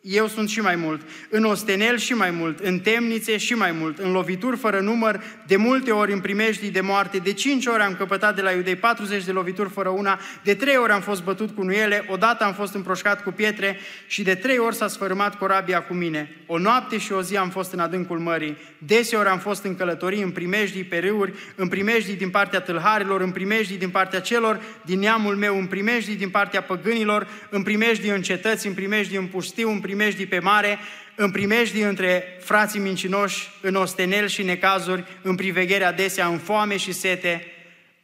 eu 0.00 0.26
sunt 0.26 0.48
și 0.48 0.60
mai 0.60 0.76
mult, 0.76 1.00
în 1.28 1.44
ostenel 1.44 1.98
și 1.98 2.12
mai 2.12 2.30
mult, 2.30 2.58
în 2.58 2.78
temnițe 2.78 3.36
și 3.36 3.54
mai 3.54 3.72
mult, 3.72 3.98
în 3.98 4.12
lovituri 4.12 4.56
fără 4.56 4.80
număr, 4.80 5.22
de 5.46 5.56
multe 5.56 5.90
ori 5.90 6.12
în 6.12 6.20
primejdii 6.20 6.70
de 6.70 6.80
moarte, 6.80 7.18
de 7.18 7.32
cinci 7.32 7.66
ori 7.66 7.82
am 7.82 7.94
căpătat 7.94 8.34
de 8.34 8.42
la 8.42 8.50
iudei 8.50 8.76
40 8.76 9.24
de 9.24 9.32
lovituri 9.32 9.70
fără 9.70 9.88
una, 9.88 10.20
de 10.44 10.54
trei 10.54 10.76
ori 10.76 10.92
am 10.92 11.00
fost 11.00 11.22
bătut 11.22 11.50
cu 11.50 11.62
nuiele, 11.62 12.04
odată 12.08 12.44
am 12.44 12.54
fost 12.54 12.74
împroșcat 12.74 13.22
cu 13.22 13.30
pietre. 13.30 13.78
Și 14.06 14.22
de 14.22 14.34
trei 14.34 14.58
ori 14.58 14.74
s-a 14.74 14.88
sfărâmat 14.88 15.38
corabia 15.38 15.82
cu 15.82 15.94
mine. 15.94 16.36
O 16.46 16.58
noapte 16.58 16.98
și 16.98 17.12
o 17.12 17.22
zi 17.22 17.36
am 17.36 17.50
fost 17.50 17.72
în 17.72 17.78
adâncul 17.78 18.18
mării, 18.18 18.56
deseori 18.78 19.28
am 19.28 19.38
fost 19.38 19.64
în 19.64 19.76
călătorii, 19.76 20.22
în 20.22 20.30
primejdii 20.30 20.84
pe 20.84 20.98
râuri, 20.98 21.32
în 21.54 21.68
primejdii 21.68 22.16
din 22.16 22.30
partea 22.30 22.60
tâlharilor, 22.60 23.20
în 23.20 23.30
primejdii 23.30 23.78
din 23.78 23.90
partea 23.90 24.20
celor 24.20 24.60
din 24.82 24.98
neamul 24.98 25.36
meu, 25.36 25.58
în 25.58 25.66
primejdii 25.66 26.16
din 26.16 26.30
partea 26.30 26.62
păgânilor, 26.62 27.28
în 27.50 27.62
primejdii 27.62 28.10
în 28.10 28.22
cetăți, 28.22 28.66
în 28.66 28.74
primejdii 28.74 29.16
în 29.16 29.26
pustiu, 29.26 29.70
în 29.70 29.80
primejdii 29.90 30.26
pe 30.26 30.38
mare, 30.38 30.78
în 31.14 31.30
primejdii 31.30 31.82
între 31.82 32.38
frații 32.40 32.80
mincinoși, 32.80 33.48
în 33.60 33.74
ostenel 33.74 34.26
și 34.26 34.42
necazuri, 34.42 35.04
în 35.22 35.34
priveghere 35.34 35.84
adesea, 35.84 36.26
în 36.26 36.38
foame 36.38 36.76
și 36.76 36.92
sete, 36.92 37.46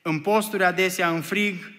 în 0.03 0.20
posturi 0.20 0.64
adesea, 0.64 1.09
în 1.09 1.20
frig 1.20 1.70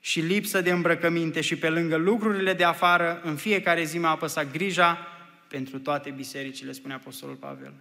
și 0.00 0.20
lipsă 0.20 0.60
de 0.60 0.70
îmbrăcăminte 0.70 1.40
și 1.40 1.56
pe 1.56 1.68
lângă 1.68 1.96
lucrurile 1.96 2.52
de 2.52 2.64
afară, 2.64 3.20
în 3.24 3.36
fiecare 3.36 3.84
zi 3.84 3.98
m-a 3.98 4.10
apăsat 4.10 4.52
grija 4.52 5.06
pentru 5.48 5.78
toate 5.78 6.10
bisericile, 6.10 6.72
spune 6.72 6.94
Apostolul 6.94 7.34
Pavel. 7.34 7.72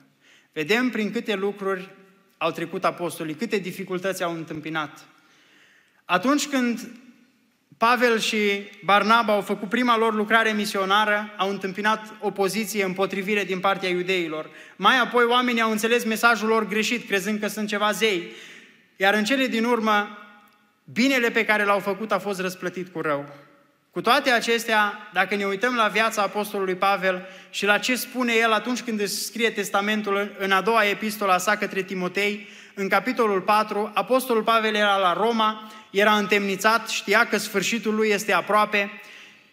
Vedem 0.53 0.89
prin 0.89 1.11
câte 1.11 1.35
lucruri 1.35 1.89
au 2.37 2.51
trecut 2.51 2.85
apostolii, 2.85 3.35
câte 3.35 3.57
dificultăți 3.57 4.23
au 4.23 4.33
întâmpinat. 4.33 5.05
Atunci 6.05 6.47
când 6.47 6.79
Pavel 7.77 8.19
și 8.19 8.69
Barnaba 8.83 9.33
au 9.33 9.41
făcut 9.41 9.69
prima 9.69 9.97
lor 9.97 10.13
lucrare 10.13 10.51
misionară, 10.51 11.33
au 11.37 11.49
întâmpinat 11.49 12.13
opoziție, 12.19 12.83
împotrivire 12.83 13.43
din 13.43 13.59
partea 13.59 13.89
iudeilor. 13.89 14.49
Mai 14.75 14.99
apoi 14.99 15.23
oamenii 15.23 15.61
au 15.61 15.71
înțeles 15.71 16.03
mesajul 16.03 16.47
lor 16.47 16.67
greșit, 16.67 17.07
crezând 17.07 17.39
că 17.39 17.47
sunt 17.47 17.67
ceva 17.67 17.91
zei. 17.91 18.31
Iar 18.95 19.13
în 19.13 19.23
cele 19.23 19.47
din 19.47 19.63
urmă, 19.63 20.17
binele 20.93 21.29
pe 21.29 21.45
care 21.45 21.63
l-au 21.63 21.79
făcut 21.79 22.11
a 22.11 22.19
fost 22.19 22.39
răsplătit 22.39 22.87
cu 22.93 23.01
rău. 23.01 23.25
Cu 23.91 24.01
toate 24.01 24.29
acestea, 24.29 25.09
dacă 25.13 25.35
ne 25.35 25.45
uităm 25.45 25.75
la 25.75 25.87
viața 25.87 26.21
Apostolului 26.21 26.75
Pavel 26.75 27.27
și 27.49 27.65
la 27.65 27.77
ce 27.77 27.95
spune 27.95 28.33
el 28.33 28.51
atunci 28.51 28.81
când 28.81 28.99
își 28.99 29.13
scrie 29.13 29.49
testamentul 29.49 30.35
în 30.37 30.51
a 30.51 30.61
doua 30.61 30.85
epistola 30.85 31.37
sa 31.37 31.55
către 31.55 31.81
Timotei, 31.81 32.47
în 32.79 32.87
capitolul 32.89 33.41
4, 33.41 33.91
Apostolul 33.93 34.43
Pavel 34.43 34.75
era 34.75 34.97
la 34.97 35.13
Roma, 35.13 35.71
era 35.89 36.17
întemnițat, 36.17 36.89
știa 36.89 37.25
că 37.25 37.37
sfârșitul 37.37 37.95
lui 37.95 38.09
este 38.09 38.33
aproape 38.33 38.91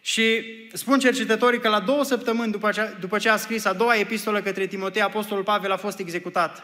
și 0.01 0.45
spun 0.73 0.99
cercetătorii 0.99 1.61
că 1.61 1.69
la 1.69 1.81
două 1.81 2.05
săptămâni 2.05 2.53
după 2.53 2.71
ce, 2.71 2.97
după 3.01 3.19
ce 3.19 3.29
a 3.29 3.37
scris 3.37 3.65
a 3.65 3.73
doua 3.73 3.97
epistolă 3.97 4.43
către 4.43 4.67
Timotei, 4.67 5.03
Apostolul 5.03 5.45
Pavel 5.45 5.73
a 5.73 5.77
fost 5.77 5.99
executat. 5.99 6.63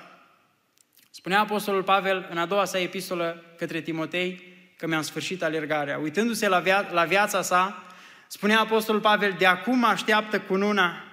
Spunea 1.10 1.40
Apostolul 1.40 1.82
Pavel 1.82 2.28
în 2.30 2.38
a 2.38 2.46
doua 2.46 2.64
sa 2.64 2.78
epistolă 2.78 3.44
către 3.56 3.80
Timotei 3.80 4.42
că 4.76 4.86
mi-am 4.86 5.02
sfârșit 5.02 5.42
alergarea. 5.42 5.98
Uitându-se 5.98 6.48
la, 6.48 6.60
via- 6.60 6.90
la 6.92 7.04
viața 7.04 7.42
sa, 7.42 7.82
spunea 8.26 8.60
Apostolul 8.60 9.00
Pavel, 9.00 9.34
de 9.38 9.46
acum 9.46 9.84
așteaptă 9.84 10.40
cununa 10.40 11.04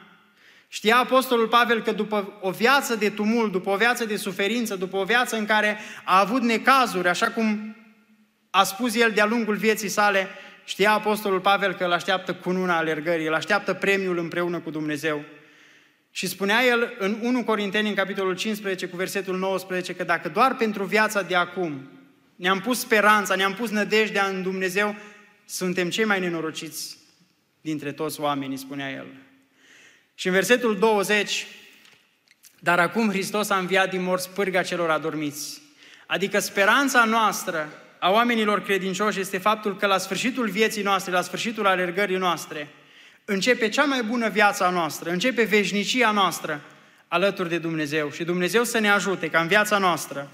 Știa 0.68 0.98
Apostolul 0.98 1.48
Pavel 1.48 1.82
că 1.82 1.92
după 1.92 2.38
o 2.42 2.52
viață 2.52 2.96
de 2.96 3.10
tumult, 3.10 3.52
după 3.52 3.70
o 3.70 3.76
viață 3.76 4.06
de 4.06 4.16
suferință, 4.16 4.76
după 4.76 4.98
o 4.98 5.04
viață 5.04 5.38
în 5.38 5.46
care 5.46 5.78
a 6.04 6.20
avut 6.20 6.42
necazuri, 6.42 7.08
așa 7.08 7.32
cum 7.32 7.76
a 8.50 8.64
spus 8.64 8.96
el 8.96 9.12
de-a 9.12 9.26
lungul 9.26 9.56
vieții 9.56 9.90
sale, 9.90 10.28
știa 10.64 10.92
Apostolul 10.92 11.40
Pavel 11.40 11.74
că 11.74 11.84
îl 11.84 11.92
așteaptă 11.92 12.34
cununa 12.34 12.78
alergării, 12.78 13.28
îl 13.28 13.34
așteaptă 13.34 13.74
premiul 13.74 14.18
împreună 14.18 14.60
cu 14.60 14.70
Dumnezeu. 14.70 15.24
Și 16.12 16.28
spunea 16.28 16.64
el 16.64 16.94
în 17.00 17.20
1 17.22 17.44
Corinteni, 17.44 17.90
în 17.90 17.96
capitolul 17.96 18.36
15, 18.36 18.88
cu 18.88 18.96
versetul 18.96 19.38
19, 19.38 19.96
că 19.96 20.04
dacă 20.04 20.30
doar 20.30 20.56
pentru 20.56 20.84
viața 20.84 21.22
de 21.22 21.36
acum 21.36 21.90
ne-am 22.36 22.60
pus 22.60 22.80
speranța, 22.80 23.36
ne-am 23.36 23.54
pus 23.54 23.70
nădejdea 23.70 24.26
în 24.26 24.42
Dumnezeu, 24.42 24.96
suntem 25.46 25.90
cei 25.90 26.06
mai 26.06 26.20
nenorociți 26.20 26.98
dintre 27.62 27.92
toți 27.92 28.20
oamenii, 28.20 28.58
spunea 28.58 28.92
el. 28.92 29.27
Și 30.20 30.28
în 30.28 30.34
versetul 30.34 30.78
20, 30.78 31.48
dar 32.60 32.80
acum 32.80 33.10
Hristos 33.10 33.50
a 33.50 33.58
înviat 33.58 33.90
din 33.90 34.04
morți 34.04 34.30
pârga 34.30 34.64
celor 34.64 34.90
adormiți. 34.90 35.62
Adică 36.08 36.40
speranța 36.40 37.04
noastră 37.04 37.70
a 38.00 38.12
oamenilor 38.12 38.62
credincioși 38.62 39.20
este 39.20 39.38
faptul 39.38 39.78
că 39.78 39.86
la 39.86 39.98
sfârșitul 39.98 40.50
vieții 40.50 40.84
noastre, 40.84 41.12
la 41.12 41.22
sfârșitul 41.22 41.68
alergării 41.68 42.18
noastre, 42.18 42.68
începe 43.26 43.70
cea 43.70 43.84
mai 43.84 44.04
bună 44.04 44.30
viață 44.30 44.64
a 44.64 44.70
noastră, 44.70 45.10
începe 45.10 45.44
veșnicia 45.44 46.12
noastră 46.12 46.62
alături 47.08 47.50
de 47.50 47.58
Dumnezeu. 47.58 48.12
Și 48.12 48.24
Dumnezeu 48.24 48.64
să 48.64 48.80
ne 48.80 48.90
ajute 48.90 49.30
ca 49.30 49.40
în 49.40 49.48
viața 49.48 49.78
noastră 49.78 50.32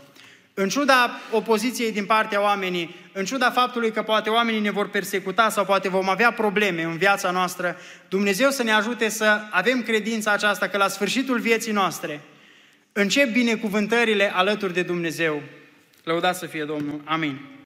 în 0.54 0.70
ciuda 0.70 1.20
opoziției 1.32 1.92
din 1.92 2.06
partea 2.06 2.42
oamenii, 2.42 2.96
în 3.12 3.26
ciuda 3.26 3.52
faptului 3.52 3.92
că 3.92 4.02
poate 4.02 4.30
oamenii 4.30 4.60
ne 4.60 4.72
vor 4.72 4.90
persecuta 4.90 5.50
sau 5.50 5.66
poate 5.66 5.90
vom 5.90 6.10
avea 6.10 6.32
probleme 6.32 6.84
în 6.84 6.98
viața 6.98 7.32
noastră, 7.32 7.78
Dumnezeu 8.10 8.50
să 8.50 8.64
ne 8.64 8.72
ajute 8.72 9.10
să 9.10 9.42
avem 9.50 9.82
credința 9.82 10.32
aceasta 10.32 10.68
că 10.68 10.78
la 10.78 10.88
sfârșitul 10.88 11.40
vieții 11.40 11.72
noastre 11.72 12.22
încep 12.92 13.32
binecuvântările 13.32 14.34
alături 14.36 14.74
de 14.74 14.82
Dumnezeu. 14.82 15.42
Lăudați 16.04 16.40
să 16.40 16.46
fie 16.46 16.64
Domnul. 16.64 17.02
Amin. 17.06 17.54